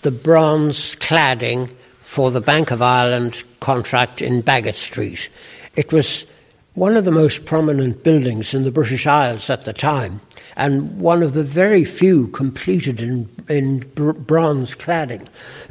the 0.02 0.10
bronze 0.10 0.94
cladding 0.96 1.70
for 1.98 2.30
the 2.30 2.40
Bank 2.40 2.70
of 2.70 2.82
Ireland 2.82 3.42
contract 3.60 4.22
in 4.22 4.42
Baggot 4.42 4.76
Street. 4.76 5.28
It 5.74 5.92
was 5.92 6.24
one 6.76 6.94
of 6.94 7.06
the 7.06 7.10
most 7.10 7.46
prominent 7.46 8.04
buildings 8.04 8.52
in 8.52 8.62
the 8.62 8.70
British 8.70 9.06
Isles 9.06 9.48
at 9.48 9.64
the 9.64 9.72
time, 9.72 10.20
and 10.56 11.00
one 11.00 11.22
of 11.22 11.32
the 11.32 11.42
very 11.42 11.86
few 11.86 12.28
completed 12.28 13.00
in, 13.00 13.30
in 13.48 13.78
br- 13.78 14.12
bronze 14.12 14.76
cladding, 14.76 15.26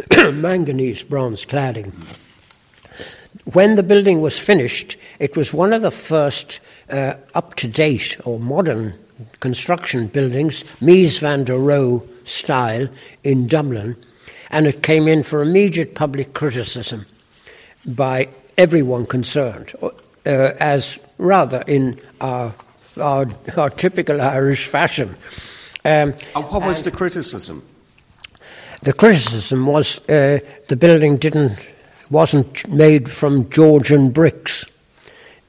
manganese 0.33 1.03
bronze 1.03 1.45
cladding. 1.45 1.93
When 3.53 3.75
the 3.75 3.83
building 3.83 4.21
was 4.21 4.39
finished, 4.39 4.97
it 5.19 5.37
was 5.37 5.53
one 5.53 5.73
of 5.73 5.83
the 5.83 5.91
first 5.91 6.59
uh, 6.89 7.13
up 7.35 7.53
to 7.55 7.67
date 7.67 8.17
or 8.25 8.39
modern 8.39 8.95
construction 9.39 10.07
buildings, 10.07 10.63
Mies 10.81 11.19
van 11.19 11.43
der 11.43 11.59
Rohe 11.59 12.03
style, 12.27 12.89
in 13.23 13.45
Dublin, 13.45 13.95
and 14.49 14.65
it 14.65 14.81
came 14.81 15.07
in 15.07 15.21
for 15.21 15.43
immediate 15.43 15.93
public 15.93 16.33
criticism 16.33 17.05
by 17.85 18.29
everyone 18.57 19.05
concerned 19.05 19.71
uh, 20.25 20.53
as 20.59 20.99
rather 21.17 21.63
in 21.67 21.99
our, 22.21 22.53
our, 22.99 23.27
our, 23.57 23.69
typical 23.69 24.21
Irish 24.21 24.67
fashion. 24.67 25.15
Um, 25.83 26.13
what 26.33 26.65
was 26.65 26.83
the 26.83 26.91
criticism? 26.91 27.63
The 28.81 28.93
criticism 28.93 29.65
was 29.65 29.99
uh, 30.09 30.39
the 30.67 30.75
building 30.75 31.17
didn't 31.17 31.59
wasn't 32.09 32.67
made 32.67 33.09
from 33.09 33.49
Georgian 33.49 34.11
bricks, 34.11 34.65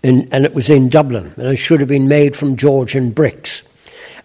in, 0.02 0.28
and 0.32 0.44
it 0.44 0.54
was 0.54 0.70
in 0.70 0.88
Dublin, 0.88 1.32
and 1.36 1.46
it 1.48 1.56
should 1.56 1.80
have 1.80 1.88
been 1.88 2.08
made 2.08 2.34
from 2.34 2.56
Georgian 2.56 3.10
bricks, 3.10 3.62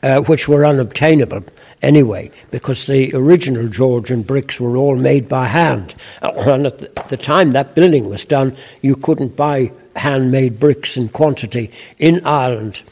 uh, 0.03 0.21
which 0.21 0.47
were 0.47 0.65
unobtainable 0.65 1.43
anyway, 1.81 2.31
because 2.51 2.85
the 2.85 3.13
original 3.13 3.67
Georgian 3.67 4.23
bricks 4.23 4.59
were 4.59 4.77
all 4.77 4.95
made 4.95 5.27
by 5.27 5.47
hand. 5.47 5.95
And 6.21 6.67
at 6.67 7.09
the 7.09 7.17
time 7.17 7.51
that 7.51 7.75
building 7.75 8.09
was 8.09 8.25
done, 8.25 8.55
you 8.81 8.95
couldn't 8.95 9.35
buy 9.35 9.71
handmade 9.95 10.59
bricks 10.59 10.97
in 10.97 11.09
quantity 11.09 11.71
in 11.99 12.25
Ireland. 12.25 12.83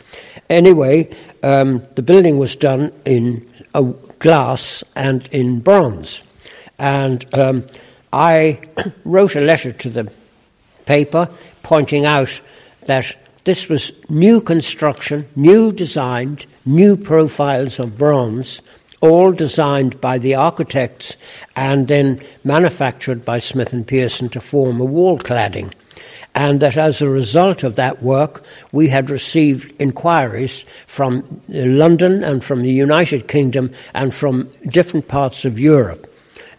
Anyway, 0.50 1.16
um, 1.44 1.84
the 1.96 2.02
building 2.02 2.38
was 2.38 2.56
done 2.56 2.92
in 3.06 3.48
glass 4.20 4.84
and 4.96 5.28
in 5.32 5.60
bronze. 5.60 6.24
And 6.78 7.26
um, 7.34 7.66
I 8.12 8.60
wrote 9.06 9.36
a 9.36 9.42
letter 9.42 9.72
to 9.72 9.90
the 9.90 10.12
paper 10.86 11.30
pointing 11.62 12.06
out 12.06 12.42
that 12.86 13.16
this 13.44 13.70
was 13.70 13.92
new 14.10 14.42
construction, 14.42 15.28
new 15.36 15.72
designed, 15.72 16.46
new 16.66 16.98
profiles 16.98 17.80
of 17.80 17.98
bronze, 17.98 18.62
all 19.02 19.32
designed 19.32 20.00
by 20.02 20.18
the 20.18 20.36
architects 20.36 21.16
and 21.56 21.88
then 21.88 22.22
manufactured 22.44 23.24
by 23.24 23.40
Smith 23.40 23.74
and 23.74 23.88
Pearson 23.88 24.30
to 24.30 24.42
form 24.42 24.80
a 24.82 24.86
wall 24.86 25.18
cladding 25.18 25.72
and 26.36 26.60
that 26.60 26.78
as 26.78 27.02
a 27.02 27.10
result 27.10 27.64
of 27.64 27.76
that 27.76 28.02
work, 28.04 28.44
we 28.72 28.88
had 28.88 29.10
received 29.10 29.74
inquiries 29.80 30.66
from 30.86 31.20
uh, 31.50 31.66
London 31.66 32.24
and 32.24 32.44
from 32.44 32.62
the 32.62 32.72
United 32.72 33.28
Kingdom 33.28 33.72
and 33.94 34.14
from 34.14 34.50
different 34.68 35.08
parts 35.08 35.46
of 35.46 35.60
Europe 35.60 36.06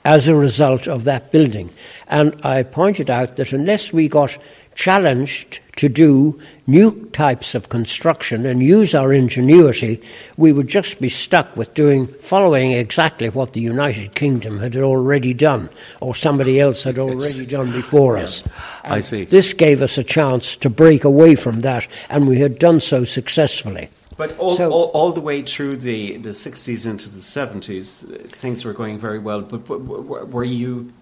as 0.04 0.28
a 0.28 0.34
result 0.34 0.88
of 0.88 1.04
that 1.04 1.30
building. 1.30 1.70
And 2.08 2.38
I 2.44 2.62
pointed 2.62 3.10
out 3.10 3.36
that 3.36 3.52
unless 3.52 3.92
we 3.92 4.08
got 4.08 4.38
challenged 4.80 5.60
to 5.76 5.90
do 5.90 6.40
new 6.66 7.04
types 7.10 7.54
of 7.54 7.68
construction 7.68 8.46
and 8.46 8.62
use 8.62 8.94
our 8.94 9.12
ingenuity, 9.12 10.00
we 10.38 10.52
would 10.52 10.68
just 10.68 11.02
be 11.02 11.08
stuck 11.10 11.54
with 11.54 11.74
doing 11.74 12.06
following 12.06 12.72
exactly 12.72 13.28
what 13.28 13.52
the 13.52 13.60
United 13.60 14.14
Kingdom 14.14 14.58
had 14.58 14.74
already 14.76 15.34
done 15.34 15.68
or 16.00 16.14
somebody 16.14 16.58
else 16.58 16.82
had 16.82 16.98
already 16.98 17.44
yes. 17.44 17.50
done 17.50 17.70
before 17.72 18.16
us. 18.16 18.42
And 18.82 18.94
I 18.94 19.00
see. 19.00 19.24
This 19.24 19.52
gave 19.52 19.82
us 19.82 19.98
a 19.98 20.02
chance 20.02 20.56
to 20.56 20.70
break 20.70 21.04
away 21.04 21.34
from 21.34 21.60
that, 21.60 21.86
and 22.08 22.26
we 22.26 22.38
had 22.40 22.58
done 22.58 22.80
so 22.80 23.04
successfully. 23.04 23.90
But 24.16 24.38
all, 24.38 24.56
so, 24.56 24.70
all, 24.70 24.90
all, 24.94 25.12
the 25.12 25.20
way 25.20 25.42
through 25.42 25.76
the, 25.76 26.16
the 26.16 26.30
60s 26.30 26.88
into 26.88 27.10
the 27.10 27.20
70s, 27.20 28.30
things 28.30 28.64
were 28.64 28.72
going 28.72 28.98
very 28.98 29.18
well. 29.18 29.42
But 29.42 29.68
were 29.68 30.44
you, 30.44 30.92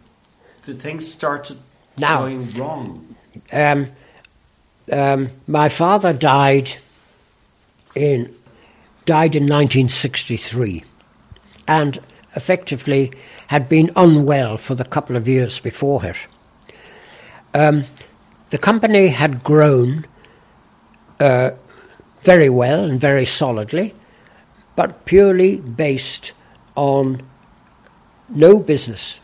did 0.62 0.80
things 0.80 1.10
start 1.10 1.52
now, 1.96 2.22
going 2.22 2.50
wrong? 2.52 3.16
Um, 3.52 3.90
um, 4.90 5.30
my 5.46 5.68
father 5.68 6.12
died 6.12 6.70
in 7.94 8.34
died 9.04 9.34
in 9.34 9.44
1963, 9.44 10.84
and 11.66 11.98
effectively 12.36 13.10
had 13.46 13.68
been 13.68 13.90
unwell 13.96 14.58
for 14.58 14.74
the 14.74 14.84
couple 14.84 15.16
of 15.16 15.26
years 15.26 15.60
before 15.60 16.04
it. 16.04 16.26
Um, 17.54 17.84
the 18.50 18.58
company 18.58 19.08
had 19.08 19.42
grown 19.42 20.06
uh, 21.20 21.50
very 22.20 22.48
well 22.48 22.84
and 22.84 23.00
very 23.00 23.24
solidly, 23.24 23.94
but 24.76 25.04
purely 25.06 25.56
based 25.56 26.32
on 26.76 27.22
no 28.28 28.58
business 28.60 29.20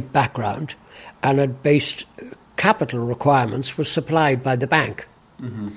background 0.00 0.74
and 1.22 1.38
had 1.38 1.62
based 1.62 2.04
capital 2.64 3.00
requirements 3.00 3.76
were 3.76 3.84
supplied 3.84 4.42
by 4.42 4.56
the 4.56 4.66
bank. 4.66 5.06
Mm-hmm. 5.38 5.68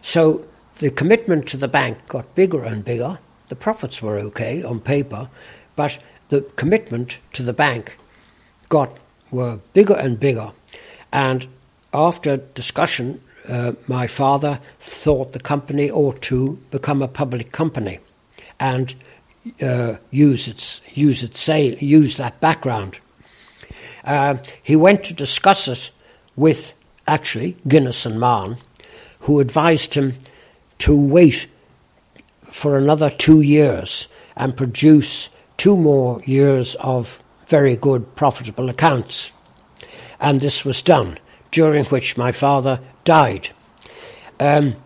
So 0.00 0.46
the 0.78 0.90
commitment 0.90 1.48
to 1.48 1.56
the 1.56 1.66
bank 1.66 1.98
got 2.06 2.36
bigger 2.36 2.62
and 2.62 2.84
bigger. 2.84 3.18
The 3.48 3.56
profits 3.56 4.00
were 4.00 4.16
okay 4.28 4.62
on 4.62 4.78
paper, 4.78 5.28
but 5.74 5.98
the 6.28 6.42
commitment 6.54 7.18
to 7.32 7.42
the 7.42 7.52
bank 7.52 7.96
got 8.68 8.90
were 9.32 9.58
bigger 9.72 9.96
and 9.96 10.20
bigger. 10.20 10.52
And 11.12 11.48
after 11.92 12.36
discussion, 12.36 13.20
uh, 13.48 13.72
my 13.88 14.06
father 14.06 14.60
thought 14.78 15.32
the 15.32 15.40
company 15.40 15.90
ought 15.90 16.22
to 16.30 16.60
become 16.70 17.02
a 17.02 17.08
public 17.08 17.50
company 17.50 17.98
and 18.60 18.94
uh, 19.60 19.96
use 20.12 20.46
its 20.46 20.80
use 20.94 21.24
its 21.24 21.40
sale, 21.40 21.74
use 21.80 22.16
that 22.18 22.38
background. 22.40 23.00
Uh, 24.04 24.36
he 24.62 24.76
went 24.76 25.02
to 25.02 25.12
discuss 25.12 25.66
it 25.66 25.90
with 26.36 26.74
actually 27.06 27.56
Guinness 27.66 28.06
and 28.06 28.20
Mahon, 28.20 28.58
who 29.20 29.40
advised 29.40 29.94
him 29.94 30.14
to 30.78 30.94
wait 30.94 31.46
for 32.44 32.76
another 32.76 33.10
two 33.10 33.40
years 33.40 34.08
and 34.36 34.56
produce 34.56 35.30
two 35.56 35.76
more 35.76 36.20
years 36.24 36.74
of 36.76 37.22
very 37.46 37.76
good 37.76 38.14
profitable 38.14 38.68
accounts. 38.68 39.30
and 40.18 40.40
this 40.40 40.64
was 40.64 40.82
done, 40.82 41.18
during 41.50 41.84
which 41.86 42.16
my 42.16 42.32
father 42.32 42.80
died. 43.04 43.50
Um, 44.40 44.76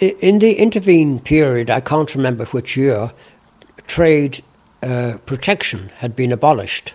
in 0.00 0.38
the 0.38 0.54
intervening 0.54 1.20
period, 1.20 1.70
I 1.70 1.80
can't 1.80 2.14
remember 2.14 2.44
which 2.46 2.76
year, 2.76 3.12
trade 3.86 4.42
uh, 4.82 5.18
protection 5.26 5.90
had 5.98 6.16
been 6.16 6.32
abolished 6.32 6.94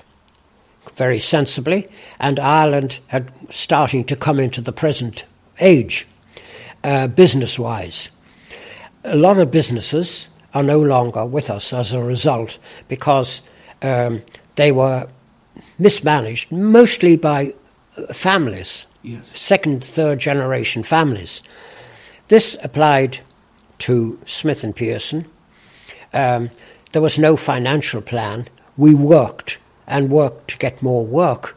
very 0.96 1.20
sensibly, 1.20 1.88
and 2.20 2.40
Ireland 2.40 3.00
had 3.08 3.32
starting 3.50 4.04
to 4.06 4.16
come 4.16 4.40
into 4.40 4.62
the 4.62 4.72
present 4.72 5.26
age, 5.60 6.08
uh, 6.84 7.08
business 7.08 7.58
wise. 7.58 8.10
A 9.04 9.16
lot 9.16 9.38
of 9.38 9.52
businesses 9.52 10.28
are 10.54 10.64
no 10.64 10.82
longer 10.82 11.26
with 11.26 11.50
us 11.50 11.74
as 11.74 11.94
a 11.94 12.04
result 12.04 12.58
because 12.88 13.42
um, 13.82 14.22
they 14.56 14.72
were 14.72 15.08
mismanaged 15.80 16.52
mostly 16.52 17.16
by 17.16 17.52
families, 18.14 18.86
yes. 19.04 19.28
second, 19.28 19.84
third 19.84 20.20
generation 20.20 20.84
families. 20.84 21.44
This 22.28 22.58
applied 22.64 23.20
to 23.80 24.20
Smith 24.26 24.64
and 24.64 24.76
Pearson. 24.76 25.26
Um, 26.14 26.50
there 26.92 27.02
was 27.02 27.20
no 27.20 27.38
financial 27.38 28.02
plan. 28.02 28.48
We 28.76 28.94
worked 28.94 29.60
and 29.88 30.10
work 30.10 30.48
to 30.48 30.58
get 30.58 30.82
more 30.82 31.06
work. 31.06 31.56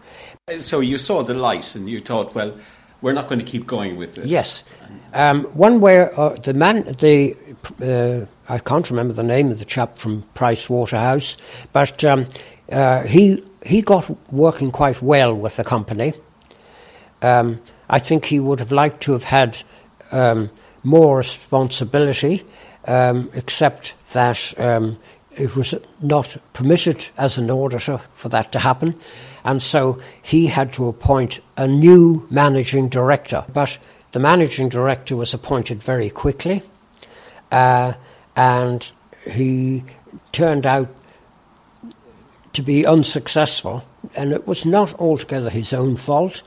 So 0.61 0.81
you 0.81 0.99
saw 0.99 1.23
the 1.23 1.35
light 1.35 1.75
and 1.75 1.89
you 1.89 2.01
thought, 2.01 2.35
well, 2.35 2.57
we're 3.03 3.13
not 3.13 3.29
going 3.29 3.39
to 3.39 3.45
keep 3.45 3.67
going 3.67 3.97
with 3.97 4.15
this. 4.15 4.27
Yes. 4.27 4.63
Um, 5.13 5.45
one 5.45 5.81
way, 5.81 6.09
uh, 6.17 6.31
the 6.31 6.55
man, 6.55 6.97
the 7.01 7.37
uh, 7.83 8.27
I 8.53 8.59
can't 8.59 8.89
remember 8.91 9.13
the 9.15 9.23
name 9.23 9.51
of 9.51 9.59
the 9.59 9.65
chap 9.65 9.97
from 9.97 10.23
Price 10.35 10.69
Waterhouse, 10.69 11.37
but 11.73 12.05
um, 12.05 12.27
uh, 12.71 13.03
he 13.03 13.45
he 13.65 13.83
got 13.83 14.11
working 14.33 14.71
quite 14.71 15.03
well 15.03 15.35
with 15.35 15.57
the 15.57 15.65
company. 15.65 16.15
Um, 17.23 17.61
I 17.89 17.99
think 17.99 18.27
he 18.27 18.41
would 18.41 18.61
have 18.61 18.73
liked 18.73 19.03
to 19.03 19.13
have 19.13 19.25
had 19.25 19.63
um, 20.13 20.51
more 20.83 21.19
responsibility, 21.19 22.45
um, 22.87 23.31
except 23.35 23.95
that 24.13 24.55
um, 24.59 24.99
it 25.41 25.57
was 25.57 25.75
not 26.01 26.37
permitted 26.53 27.11
as 27.17 27.39
an 27.39 27.51
auditor 27.51 27.99
for 28.13 28.29
that 28.29 28.53
to 28.53 28.59
happen, 28.59 28.95
and 29.43 29.63
so 29.63 29.99
he 30.23 30.49
had 30.49 30.73
to 30.75 30.87
appoint 30.87 31.41
a 31.57 31.67
new 31.67 32.27
managing 32.31 32.89
director. 32.89 33.45
But 33.53 33.79
the 34.13 34.19
managing 34.19 34.69
director 34.69 35.17
was 35.17 35.33
appointed 35.33 35.83
very 35.83 36.11
quickly, 36.11 36.63
uh, 37.51 37.95
and 38.37 38.91
he 39.31 39.83
turned 40.33 40.67
out 40.67 40.89
to 42.53 42.63
be 42.63 42.85
unsuccessful, 42.85 43.85
and 44.15 44.33
it 44.33 44.47
was 44.47 44.67
not 44.67 44.93
altogether 45.01 45.49
his 45.51 45.73
own 45.73 45.97
fault. 45.97 46.43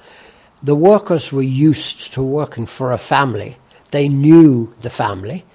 The 0.62 0.76
workers 0.76 1.32
were 1.32 1.42
used 1.42 2.14
to 2.14 2.22
working 2.22 2.68
for 2.68 2.92
a 2.92 2.98
family, 2.98 3.58
they 3.92 4.08
knew 4.08 4.74
the 4.82 4.90
family. 4.90 5.46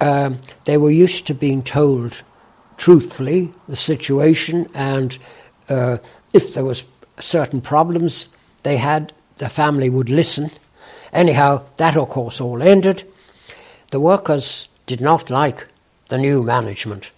Um, 0.00 0.40
they 0.64 0.76
were 0.76 0.90
used 0.90 1.26
to 1.26 1.34
being 1.34 1.62
told 1.62 2.22
truthfully 2.78 3.52
the 3.68 3.76
situation, 3.76 4.66
and 4.72 5.18
uh, 5.68 5.98
if 6.32 6.54
there 6.54 6.64
was 6.64 6.84
certain 7.20 7.60
problems 7.60 8.28
they 8.62 8.78
had, 8.78 9.12
the 9.36 9.48
family 9.48 9.90
would 9.90 10.08
listen. 10.08 10.50
Anyhow, 11.12 11.64
that 11.76 11.96
of 11.96 12.08
course 12.08 12.40
all 12.40 12.62
ended. 12.62 13.04
The 13.90 14.00
workers 14.00 14.68
did 14.86 15.00
not 15.00 15.28
like 15.28 15.66
the 16.08 16.18
new 16.18 16.42
management, 16.42 17.12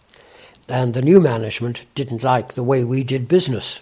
and 0.68 0.94
the 0.94 1.02
new 1.02 1.20
management 1.20 1.86
didn't 1.94 2.24
like 2.24 2.54
the 2.54 2.64
way 2.64 2.82
we 2.82 3.04
did 3.04 3.28
business, 3.28 3.80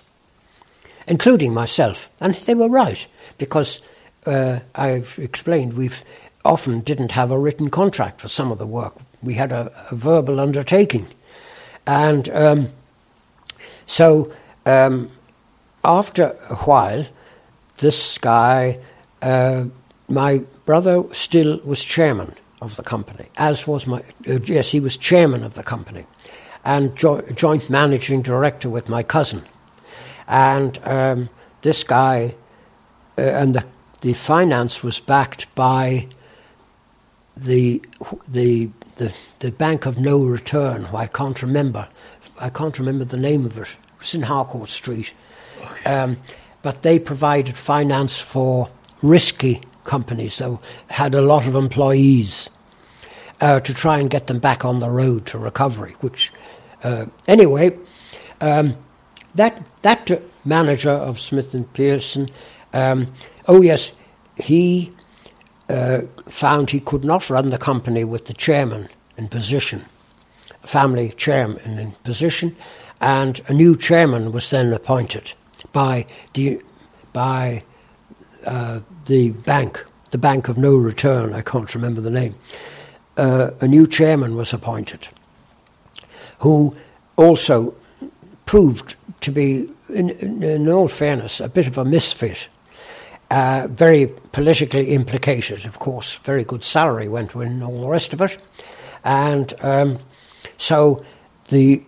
including 1.06 1.54
myself. 1.54 2.10
And 2.20 2.34
they 2.34 2.54
were 2.54 2.68
right, 2.68 3.06
because 3.38 3.80
uh, 4.26 4.60
I've 4.74 5.18
explained 5.18 5.72
we've 5.72 6.02
often 6.44 6.80
didn't 6.80 7.12
have 7.12 7.30
a 7.30 7.38
written 7.38 7.70
contract 7.70 8.20
for 8.20 8.28
some 8.28 8.50
of 8.50 8.58
the 8.58 8.66
work. 8.66 8.94
We 9.22 9.34
had 9.34 9.52
a, 9.52 9.72
a 9.90 9.94
verbal 9.94 10.40
undertaking. 10.40 11.08
And 11.88 12.28
um, 12.28 12.68
so 13.86 14.30
um, 14.66 15.10
after 15.82 16.36
a 16.50 16.56
while, 16.56 17.06
this 17.78 18.18
guy, 18.18 18.78
uh, 19.22 19.64
my 20.06 20.42
brother 20.66 21.02
still 21.12 21.58
was 21.64 21.82
chairman 21.82 22.34
of 22.60 22.76
the 22.76 22.82
company, 22.82 23.28
as 23.38 23.66
was 23.66 23.86
my, 23.86 24.00
uh, 24.28 24.38
yes, 24.44 24.70
he 24.70 24.80
was 24.80 24.98
chairman 24.98 25.42
of 25.42 25.54
the 25.54 25.62
company, 25.62 26.04
and 26.62 26.94
jo- 26.94 27.22
joint 27.34 27.70
managing 27.70 28.20
director 28.20 28.68
with 28.68 28.90
my 28.90 29.02
cousin. 29.02 29.42
And 30.26 30.78
um, 30.84 31.30
this 31.62 31.84
guy, 31.84 32.34
uh, 33.16 33.22
and 33.22 33.54
the, 33.54 33.64
the 34.02 34.12
finance 34.12 34.82
was 34.82 35.00
backed 35.00 35.54
by 35.54 36.08
the, 37.34 37.82
the 38.28 38.68
the, 38.98 39.14
the 39.38 39.50
Bank 39.50 39.86
of 39.86 39.98
No 39.98 40.22
Return, 40.22 40.84
who 40.84 40.96
I 40.96 41.06
can't 41.06 41.40
remember. 41.42 41.88
I 42.38 42.50
can't 42.50 42.78
remember 42.78 43.04
the 43.04 43.16
name 43.16 43.46
of 43.46 43.56
it. 43.56 43.76
It's 43.98 44.14
in 44.14 44.22
Harcourt 44.22 44.68
Street. 44.68 45.14
Okay. 45.60 45.90
Um, 45.90 46.18
but 46.62 46.82
they 46.82 46.98
provided 46.98 47.56
finance 47.56 48.18
for 48.18 48.68
risky 49.02 49.62
companies 49.84 50.38
that 50.38 50.58
had 50.88 51.14
a 51.14 51.22
lot 51.22 51.46
of 51.46 51.54
employees 51.54 52.50
uh, 53.40 53.60
to 53.60 53.72
try 53.72 53.98
and 53.98 54.10
get 54.10 54.26
them 54.26 54.38
back 54.38 54.64
on 54.64 54.80
the 54.80 54.90
road 54.90 55.26
to 55.26 55.38
recovery. 55.38 55.94
Which, 56.00 56.32
uh, 56.82 57.06
anyway, 57.26 57.76
um, 58.40 58.76
that 59.34 59.64
that 59.82 60.22
manager 60.44 60.90
of 60.90 61.18
Smith 61.18 61.54
and 61.54 61.72
Pearson, 61.72 62.28
um, 62.72 63.12
oh 63.46 63.62
yes, 63.62 63.92
he 64.36 64.92
uh, 65.68 66.02
found 66.26 66.70
he 66.70 66.80
could 66.80 67.04
not 67.04 67.30
run 67.30 67.50
the 67.50 67.58
company 67.58 68.04
with 68.04 68.26
the 68.26 68.34
chairman 68.34 68.88
in 69.16 69.28
position, 69.28 69.84
family 70.62 71.10
chairman 71.10 71.78
in 71.78 71.92
position, 72.04 72.56
and 73.00 73.40
a 73.48 73.52
new 73.52 73.76
chairman 73.76 74.32
was 74.32 74.50
then 74.50 74.72
appointed 74.72 75.32
by 75.72 76.06
the 76.34 76.60
by 77.12 77.62
uh, 78.46 78.80
the 79.06 79.30
bank, 79.30 79.84
the 80.10 80.18
Bank 80.18 80.48
of 80.48 80.56
No 80.56 80.76
Return. 80.76 81.32
I 81.32 81.42
can't 81.42 81.74
remember 81.74 82.00
the 82.00 82.10
name. 82.10 82.34
Uh, 83.16 83.50
a 83.60 83.66
new 83.66 83.86
chairman 83.86 84.36
was 84.36 84.52
appointed, 84.52 85.08
who 86.40 86.76
also 87.16 87.74
proved 88.46 88.94
to 89.20 89.32
be, 89.32 89.68
in, 89.88 90.10
in 90.42 90.68
all 90.68 90.88
fairness, 90.88 91.40
a 91.40 91.48
bit 91.48 91.66
of 91.66 91.76
a 91.76 91.84
misfit 91.84 92.48
uh, 93.30 93.66
very 93.70 94.06
politically 94.32 94.88
implicated, 94.88 95.66
of 95.66 95.78
course. 95.78 96.18
Very 96.18 96.44
good 96.44 96.62
salary 96.62 97.08
went 97.08 97.34
in, 97.34 97.62
all 97.62 97.80
the 97.80 97.88
rest 97.88 98.12
of 98.12 98.20
it. 98.20 98.38
And 99.04 99.52
um, 99.60 99.98
so 100.56 101.04
the 101.48 101.82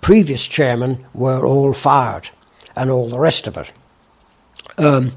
previous 0.00 0.46
chairmen 0.46 1.04
were 1.14 1.46
all 1.46 1.72
fired 1.72 2.30
and 2.76 2.90
all 2.90 3.08
the 3.08 3.18
rest 3.18 3.46
of 3.46 3.56
it. 3.56 3.72
Um, 4.78 5.12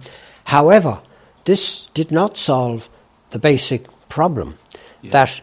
however, 0.46 1.02
this 1.46 1.88
did 1.94 2.12
not 2.12 2.38
solve 2.38 2.90
the 3.30 3.40
basic 3.40 3.88
problem 4.10 4.58
yeah. 5.02 5.12
that 5.12 5.42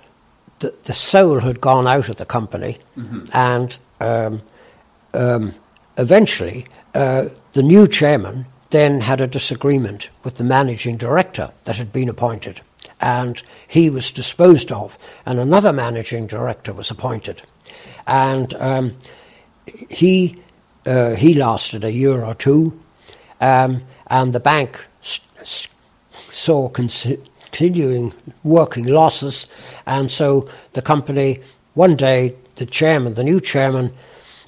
the, 0.59 0.75
the 0.85 0.93
soul 0.93 1.41
had 1.41 1.61
gone 1.61 1.87
out 1.87 2.09
of 2.09 2.17
the 2.17 2.25
company 2.25 2.79
mm-hmm. 2.97 3.25
and 3.33 3.79
um, 4.01 4.43
um, 5.15 5.55
eventually 5.97 6.67
uh, 6.95 7.27
the 7.53 7.63
new 7.63 7.87
chairman 7.87 8.47
then 8.73 9.03
had 9.03 9.21
a 9.21 9.27
disagreement 9.27 10.11
with 10.25 10.37
the 10.37 10.45
managing 10.45 10.97
director 10.97 11.53
that 11.65 11.77
had 11.77 11.93
been 11.93 12.09
appointed, 12.09 12.61
and 13.01 13.43
he 13.69 13.89
was 13.91 14.11
disposed 14.11 14.73
of, 14.73 14.99
and 15.25 15.39
another 15.39 15.73
managing 15.73 16.27
director 16.27 16.73
was 16.73 16.91
appointed, 16.91 17.43
and 18.07 18.55
um, 18.55 18.97
he 19.89 20.43
uh, 20.87 21.15
he 21.15 21.35
lasted 21.35 21.85
a 21.85 21.93
year 21.93 22.25
or 22.25 22.35
two, 22.35 22.81
um, 23.41 23.83
and 24.09 24.33
the 24.33 24.41
bank 24.41 24.89
saw 26.31 26.69
continuing 26.71 28.15
working 28.43 28.87
losses, 28.87 29.47
and 29.87 30.11
so 30.11 30.49
the 30.73 30.83
company 30.83 31.41
one 31.75 31.95
day 31.95 32.35
the 32.57 32.67
chairman, 32.67 33.15
the 33.15 33.25
new 33.25 33.41
chairman, 33.41 33.93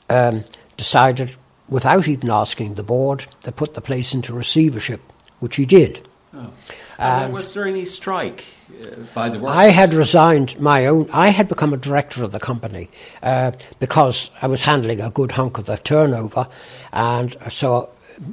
um, 0.09 0.45
decided 0.77 1.37
without 1.69 2.09
even 2.09 2.31
asking 2.31 2.75
the 2.75 2.83
board, 2.83 3.27
they 3.43 3.51
put 3.51 3.75
the 3.75 3.81
place 3.81 4.15
into 4.15 4.35
receivership, 4.35 5.01
which 5.41 5.57
he 5.57 5.67
did. 5.67 6.07
Oh. 6.35 6.53
And 6.99 7.33
was 7.33 7.53
there 7.55 7.67
any 7.67 7.85
strike 7.85 8.45
uh, 8.81 9.01
by 9.15 9.29
the 9.29 9.39
workers? 9.39 9.57
I 9.57 9.65
had 9.67 9.93
resigned 9.93 10.61
my 10.61 10.87
own. 10.87 11.09
I 11.13 11.29
had 11.29 11.49
become 11.49 11.73
a 11.73 11.77
director 11.77 12.23
of 12.23 12.33
the 12.33 12.41
company 12.41 12.89
uh, 13.23 13.53
because 13.79 14.31
I 14.41 14.47
was 14.47 14.63
handling 14.63 15.01
a 15.01 15.11
good 15.11 15.33
hunk 15.33 15.59
of 15.59 15.67
the 15.67 15.77
turnover, 15.77 16.49
and 16.93 17.37
so 17.49 17.91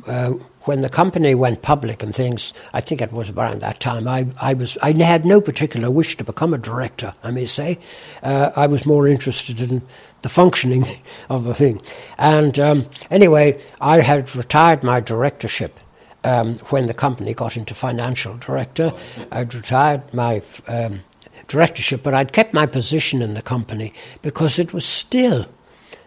uh, 0.08 0.34
when 0.64 0.82
the 0.82 0.90
company 0.90 1.34
went 1.34 1.62
public 1.62 2.04
and 2.04 2.14
things, 2.14 2.54
I 2.74 2.82
think 2.82 3.02
it 3.02 3.12
was 3.12 3.30
around 3.30 3.62
that 3.62 3.80
time. 3.80 4.08
I, 4.08 4.28
I 4.40 4.54
was 4.54 4.78
I 4.82 4.94
had 4.94 5.26
no 5.26 5.42
particular 5.42 5.90
wish 5.90 6.18
to 6.18 6.24
become 6.24 6.54
a 6.54 6.58
director. 6.58 7.14
I 7.24 7.32
may 7.32 7.46
say, 7.46 7.80
uh, 8.22 8.52
I 8.56 8.68
was 8.68 8.86
more 8.86 9.08
interested 9.08 9.60
in 9.60 9.82
the 10.22 10.30
functioning 10.30 10.86
of 11.30 11.44
the 11.44 11.54
thing. 11.54 11.82
And 12.18 12.60
um, 12.60 12.90
anyway, 13.10 13.62
I 13.80 14.02
had 14.02 14.36
retired 14.36 14.84
my 14.84 15.00
directorship 15.00 15.80
um, 16.24 16.56
when 16.70 16.86
the 16.86 16.94
company 16.94 17.34
got 17.34 17.58
into 17.58 17.74
financial 17.74 18.38
director. 18.38 18.94
I'd 19.32 19.54
retired 19.54 20.14
my 20.14 20.42
um, 20.68 21.02
directorship, 21.48 22.04
but 22.04 22.14
I'd 22.14 22.34
kept 22.34 22.54
my 22.54 22.66
position 22.66 23.22
in 23.22 23.34
the 23.34 23.42
company 23.42 23.94
because 24.22 24.60
it 24.60 24.74
was 24.74 24.86
still, 24.86 25.48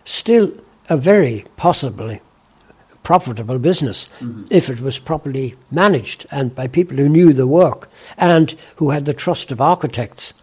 still 0.05 0.53
a 0.89 0.97
very 0.97 1.45
possibly 1.57 2.21
profitable 3.05 3.59
business 3.61 4.09
mm-hmm. 4.19 4.45
if 4.51 4.69
it 4.69 4.81
was 4.81 4.99
properly 4.99 5.55
managed 5.71 6.27
and 6.33 6.55
by 6.55 6.67
people 6.67 6.97
who 6.97 7.09
knew 7.09 7.33
the 7.33 7.47
work 7.47 7.89
and 8.17 8.57
who 8.77 8.91
had 8.91 9.05
the 9.05 9.15
trust 9.15 9.53
of 9.53 9.61
architects 9.61 10.35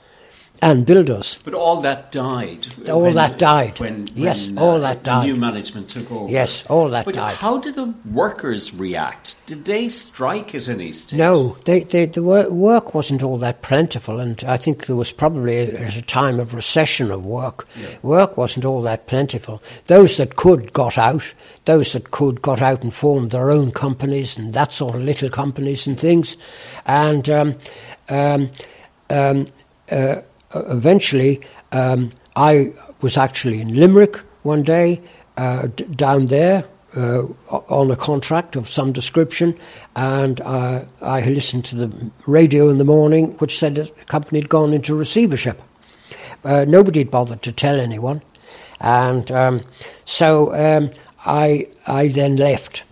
and 0.62 0.86
builders. 0.86 1.40
But 1.44 1.54
all 1.54 1.82
that 1.82 2.12
died. 2.12 2.68
All 2.88 3.02
when, 3.02 3.16
that 3.16 3.40
died. 3.40 3.80
When, 3.80 4.08
yes, 4.14 4.48
when, 4.48 4.60
all 4.60 4.76
uh, 4.76 4.80
that 4.80 5.04
died. 5.04 5.26
New 5.26 5.36
management 5.36 5.90
took 5.90 6.12
over. 6.12 6.32
Yes, 6.32 6.64
all 6.68 6.90
that 6.90 7.06
but 7.06 7.16
died. 7.16 7.36
How 7.36 7.58
did 7.58 7.76
the 7.76 7.94
workers 8.12 8.74
react? 8.74 9.46
Did 9.48 9.66
they 9.66 9.90
strike 9.90 10.54
at 10.54 10.70
any 10.70 10.92
stage? 10.92 11.18
No, 11.18 11.58
they, 11.66 11.82
they, 11.82 12.06
the 12.06 12.22
work 12.22 12.94
wasn't 12.94 13.24
all 13.24 13.38
that 13.40 13.64
plentiful, 13.64 14.20
and 14.20 14.44
I 14.44 14.58
think 14.58 14.86
there 14.86 14.96
was 14.96 15.12
probably 15.12 15.58
a, 15.58 15.88
a 15.88 16.02
time 16.02 16.40
of 16.40 16.54
recession 16.54 17.10
of 17.10 17.26
work. 17.26 17.68
Yeah. 17.80 17.88
Work 18.04 18.38
wasn't 18.38 18.66
all 18.66 18.82
that 18.84 19.08
plentiful. 19.08 19.64
Those 19.86 20.18
that 20.18 20.36
could 20.36 20.74
got 20.74 20.98
out. 20.98 21.34
Those 21.66 21.94
that 21.94 22.12
could 22.12 22.42
got 22.42 22.62
out 22.62 22.84
and 22.84 22.94
formed 22.94 23.32
their 23.32 23.50
own 23.52 23.72
companies 23.72 24.38
and 24.38 24.54
that 24.54 24.74
sort 24.74 24.96
of 24.96 25.02
little 25.02 25.30
companies 25.30 25.88
and 25.88 26.00
things, 26.00 26.38
and. 26.86 27.30
Um, 27.30 27.56
um, 28.10 28.52
um, 29.10 29.46
uh, 29.90 30.22
eventually, 30.56 31.42
um, 31.72 32.12
I 32.36 32.74
was 33.02 33.18
actually 33.18 33.62
in 33.62 33.74
Limerick 33.76 34.18
one 34.44 34.64
day 34.64 35.02
uh, 35.38 35.68
d- 35.68 35.86
down 35.86 36.28
there 36.28 36.66
uh, 36.96 37.24
on 37.50 37.90
a 37.92 37.96
contract 37.96 38.56
of 38.56 38.68
some 38.68 38.92
description, 38.92 39.58
and 39.96 40.42
uh, 40.42 40.84
I 41.02 41.22
listened 41.22 41.66
to 41.66 41.76
the 41.76 42.12
radio 42.28 42.70
in 42.70 42.78
the 42.78 42.84
morning, 42.84 43.38
which 43.38 43.58
said 43.58 43.76
the 43.76 43.86
company 44.08 44.40
had 44.40 44.50
gone 44.50 44.74
into 44.74 44.96
receivership. 44.96 45.62
Uh, 46.44 46.66
nobody 46.68 47.00
had 47.00 47.12
bothered 47.12 47.42
to 47.44 47.52
tell 47.52 47.80
anyone, 47.80 48.22
and 48.80 49.32
um, 49.32 49.62
so 50.06 50.54
um, 50.54 50.92
I 51.26 51.68
I 51.88 52.10
then 52.10 52.36
left, 52.36 52.84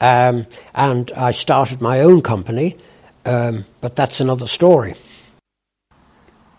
um, 0.00 0.46
and 0.74 1.10
I 1.12 1.32
started 1.32 1.80
my 1.80 2.00
own 2.00 2.22
company, 2.22 2.78
um, 3.26 3.66
but 3.80 3.96
that's 3.96 4.20
another 4.20 4.46
story. 4.46 4.94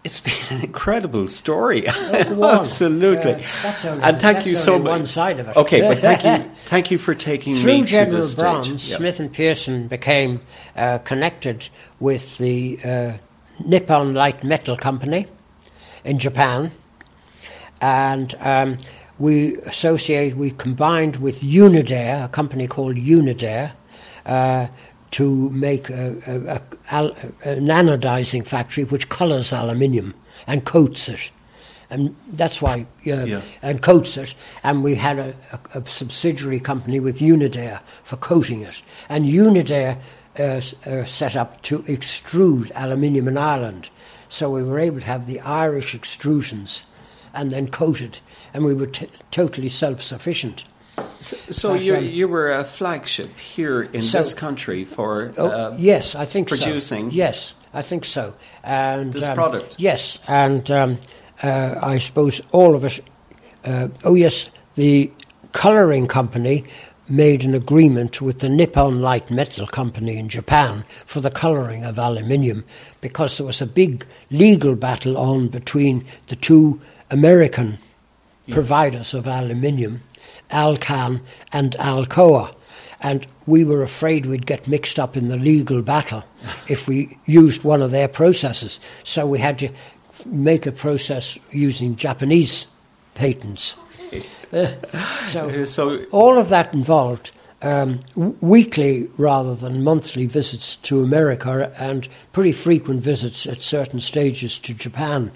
It's 0.03 0.19
been 0.19 0.57
an 0.57 0.65
incredible 0.65 1.29
story. 1.29 1.87
Absolutely. 1.87 3.31
Only, 3.31 4.03
and 4.03 4.19
thank 4.19 4.45
you 4.45 4.55
so 4.57 4.77
much. 4.77 4.89
One 4.89 5.05
side 5.05 5.39
of 5.39 5.47
it. 5.47 5.55
Okay, 5.55 5.81
but 5.81 5.99
thank 5.99 6.25
you, 6.25 6.51
thank 6.65 6.91
you 6.91 6.97
for 6.97 7.15
taking 7.15 7.55
Through 7.55 7.71
me 7.71 7.83
General 7.83 8.09
to 8.09 8.17
this 8.17 8.35
Bronze, 8.35 8.83
stage. 8.83 8.97
Smith 8.97 9.19
and 9.21 9.31
Pearson 9.31 9.87
became 9.87 10.41
uh, 10.75 10.97
connected 10.99 11.69
with 12.01 12.37
the 12.37 12.79
uh, 12.83 13.13
Nippon 13.65 14.13
Light 14.13 14.43
Metal 14.43 14.75
Company 14.75 15.27
in 16.03 16.19
Japan, 16.19 16.71
and 17.79 18.35
um, 18.41 18.77
we 19.17 19.55
associate, 19.61 20.35
we 20.35 20.51
combined 20.51 21.17
with 21.17 21.39
Unidare, 21.41 22.25
a 22.25 22.27
company 22.27 22.67
called 22.67 22.97
Unidare. 22.97 23.71
Uh, 24.25 24.67
to 25.13 25.49
make 25.51 25.91
a, 25.91 26.15
a, 26.25 26.61
a, 26.91 27.05
an 27.43 27.67
anodizing 27.67 28.45
factory 28.45 28.83
which 28.83 29.09
colors 29.09 29.53
aluminium 29.53 30.15
and 30.47 30.65
coats 30.65 31.07
it. 31.07 31.31
And 31.91 32.15
that's 32.31 32.63
why, 32.63 32.87
uh, 33.05 33.23
yeah. 33.25 33.41
and 33.61 33.79
coats 33.79 34.17
it. 34.17 34.33
And 34.63 34.83
we 34.83 34.95
had 34.95 35.19
a, 35.19 35.35
a, 35.75 35.85
subsidiary 35.85 36.59
company 36.59 36.99
with 36.99 37.19
Unidare 37.19 37.81
for 38.03 38.15
coating 38.15 38.61
it. 38.61 38.81
And 39.07 39.25
Unidare 39.25 39.99
uh, 40.39 40.61
uh, 40.89 41.05
set 41.05 41.35
up 41.35 41.61
to 41.63 41.79
extrude 41.83 42.71
aluminium 42.73 43.27
in 43.27 43.37
Ireland. 43.37 43.91
So 44.29 44.49
we 44.49 44.63
were 44.63 44.79
able 44.79 45.01
to 45.01 45.05
have 45.05 45.27
the 45.27 45.41
Irish 45.41 45.93
extrusions 45.93 46.85
and 47.35 47.51
then 47.51 47.67
coated. 47.67 48.19
And 48.51 48.65
we 48.65 48.73
were 48.73 48.87
t- 48.87 49.09
totally 49.29 49.69
self 49.69 50.01
sufficient. 50.01 50.63
So, 51.19 51.37
so 51.51 51.73
you 51.73 51.97
you 51.97 52.27
were 52.27 52.51
a 52.51 52.63
flagship 52.63 53.37
here 53.37 53.81
in 53.81 54.01
so, 54.01 54.17
this 54.17 54.33
country 54.33 54.83
for 54.83 55.33
oh, 55.37 55.47
uh, 55.47 55.75
yes, 55.79 56.15
I 56.15 56.25
think 56.25 56.49
producing. 56.49 57.09
So. 57.09 57.15
Yes, 57.15 57.55
I 57.73 57.81
think 57.81 58.05
so. 58.05 58.35
And 58.63 59.13
this 59.13 59.27
um, 59.27 59.35
product. 59.35 59.75
Yes, 59.79 60.19
and 60.27 60.69
um, 60.69 60.99
uh, 61.41 61.75
I 61.81 61.97
suppose 61.97 62.41
all 62.51 62.75
of 62.75 62.83
us. 62.83 62.99
Uh, 63.63 63.87
oh 64.03 64.15
yes, 64.15 64.51
the 64.75 65.11
colouring 65.53 66.07
company 66.07 66.65
made 67.07 67.43
an 67.43 67.53
agreement 67.53 68.21
with 68.21 68.39
the 68.39 68.49
Nippon 68.49 69.01
Light 69.01 69.29
Metal 69.29 69.67
Company 69.67 70.17
in 70.17 70.29
Japan 70.29 70.83
for 71.05 71.19
the 71.19 71.31
colouring 71.31 71.83
of 71.83 71.99
aluminium 71.99 72.63
because 73.01 73.37
there 73.37 73.45
was 73.45 73.61
a 73.61 73.65
big 73.65 74.05
legal 74.31 74.75
battle 74.75 75.17
on 75.17 75.47
between 75.47 76.05
the 76.27 76.35
two 76.35 76.81
American 77.11 77.77
yeah. 78.45 78.55
providers 78.55 79.13
of 79.13 79.27
aluminium 79.27 80.01
Alcan 80.53 81.21
and 81.51 81.73
Alcoa. 81.73 82.55
And 83.01 83.27
we 83.45 83.65
were 83.65 83.83
afraid 83.83 84.25
we'd 84.25 84.45
get 84.45 84.67
mixed 84.67 84.97
up 84.97 85.17
in 85.17 85.27
the 85.27 85.37
legal 85.37 85.81
battle 85.81 86.23
if 86.69 86.87
we 86.87 87.17
used 87.25 87.63
one 87.63 87.81
of 87.81 87.91
their 87.91 88.07
processes. 88.07 88.79
So 89.03 89.27
we 89.27 89.39
had 89.39 89.59
to 89.59 89.69
make 90.25 90.65
a 90.65 90.71
process 90.71 91.37
using 91.51 91.95
Japanese 91.95 92.67
patents. 93.13 93.75
Uh, 94.53 94.67
so, 95.23 95.65
so, 95.65 96.05
all 96.11 96.37
of 96.37 96.49
that 96.49 96.73
involved 96.73 97.31
um, 97.63 97.99
weekly 98.15 99.07
rather 99.17 99.55
than 99.55 99.83
monthly 99.83 100.25
visits 100.25 100.75
to 100.75 101.01
America 101.01 101.73
and 101.77 102.07
pretty 102.31 102.51
frequent 102.51 103.01
visits 103.01 103.47
at 103.47 103.61
certain 103.61 103.99
stages 103.99 104.59
to 104.59 104.73
Japan. 104.73 105.31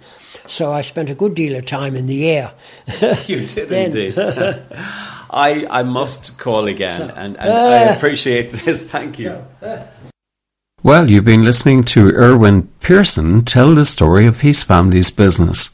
So 0.48 0.72
I 0.72 0.82
spent 0.82 1.10
a 1.10 1.16
good 1.16 1.36
deal 1.36 1.58
of 1.58 1.66
time 1.66 1.94
in 1.96 2.08
the 2.08 2.30
air. 2.30 2.54
you 3.28 3.46
did 3.46 3.72
indeed. 3.72 4.18
I, 5.30 5.68
I 5.70 5.84
must 5.84 6.40
call 6.40 6.68
again, 6.68 7.10
so, 7.10 7.16
and, 7.16 7.38
and 7.38 7.50
uh, 7.50 7.54
I 7.54 7.80
appreciate 7.96 8.52
this. 8.54 8.90
Thank 8.92 9.20
you. 9.20 9.46
uh. 9.62 9.84
Well, 10.84 11.10
you've 11.10 11.26
been 11.26 11.44
listening 11.44 11.84
to 11.86 12.12
Erwin 12.14 12.70
Pearson 12.80 13.44
tell 13.44 13.74
the 13.76 13.84
story 13.84 14.26
of 14.26 14.40
his 14.42 14.64
family's 14.64 15.12
business. 15.12 15.72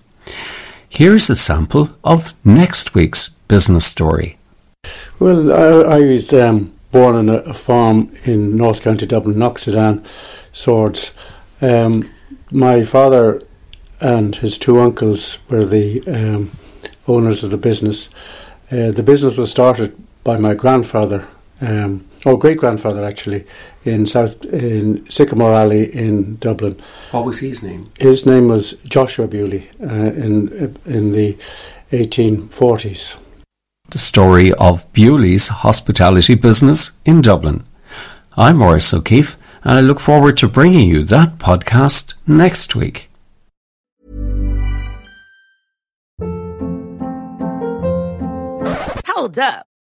Here's 0.89 1.29
a 1.29 1.35
sample 1.35 1.89
of 2.03 2.33
next 2.43 2.95
week's 2.95 3.29
business 3.47 3.85
story. 3.85 4.37
Well, 5.19 5.51
I, 5.51 5.97
I 5.97 5.99
was 5.99 6.33
um, 6.33 6.73
born 6.91 7.15
on 7.15 7.29
a, 7.29 7.53
farm 7.53 8.11
in 8.25 8.57
North 8.57 8.81
County 8.81 9.05
Dublin, 9.05 9.35
Knocksedan, 9.35 10.05
Swords. 10.51 11.11
Um, 11.61 12.09
my 12.51 12.83
father 12.83 13.43
and 14.01 14.35
his 14.35 14.57
two 14.57 14.79
uncles 14.79 15.37
were 15.47 15.65
the 15.65 16.01
um, 16.07 16.51
owners 17.07 17.43
of 17.43 17.51
the 17.51 17.57
business. 17.57 18.09
Uh, 18.71 18.91
the 18.91 19.03
business 19.03 19.37
was 19.37 19.51
started 19.51 19.95
by 20.23 20.37
my 20.37 20.55
grandfather, 20.55 21.27
um, 21.61 22.05
or 22.25 22.37
great 22.37 22.57
grandfather 22.57 23.03
actually, 23.03 23.45
in 23.85 24.05
South 24.05 24.43
in 24.45 25.09
Sycamore 25.09 25.53
Alley 25.53 25.93
in 25.93 26.37
Dublin. 26.37 26.77
What 27.11 27.25
was 27.25 27.39
his 27.39 27.63
name? 27.63 27.91
His 27.99 28.25
name 28.25 28.47
was 28.47 28.73
Joshua 28.83 29.27
Bewley 29.27 29.69
uh, 29.81 30.11
in 30.25 30.77
in 30.85 31.11
the 31.11 31.37
1840s. 31.91 33.15
The 33.89 33.97
story 33.97 34.53
of 34.53 34.85
Bewley's 34.93 35.47
hospitality 35.47 36.35
business 36.35 36.91
in 37.05 37.21
Dublin. 37.21 37.63
I'm 38.37 38.57
Maurice 38.57 38.93
O'Keeffe, 38.93 39.35
and 39.63 39.73
I 39.79 39.81
look 39.81 39.99
forward 39.99 40.37
to 40.37 40.47
bringing 40.47 40.87
you 40.87 41.03
that 41.05 41.39
podcast 41.39 42.13
next 42.27 42.75
week. 42.75 43.09
Hold 49.07 49.39
up. 49.39 49.68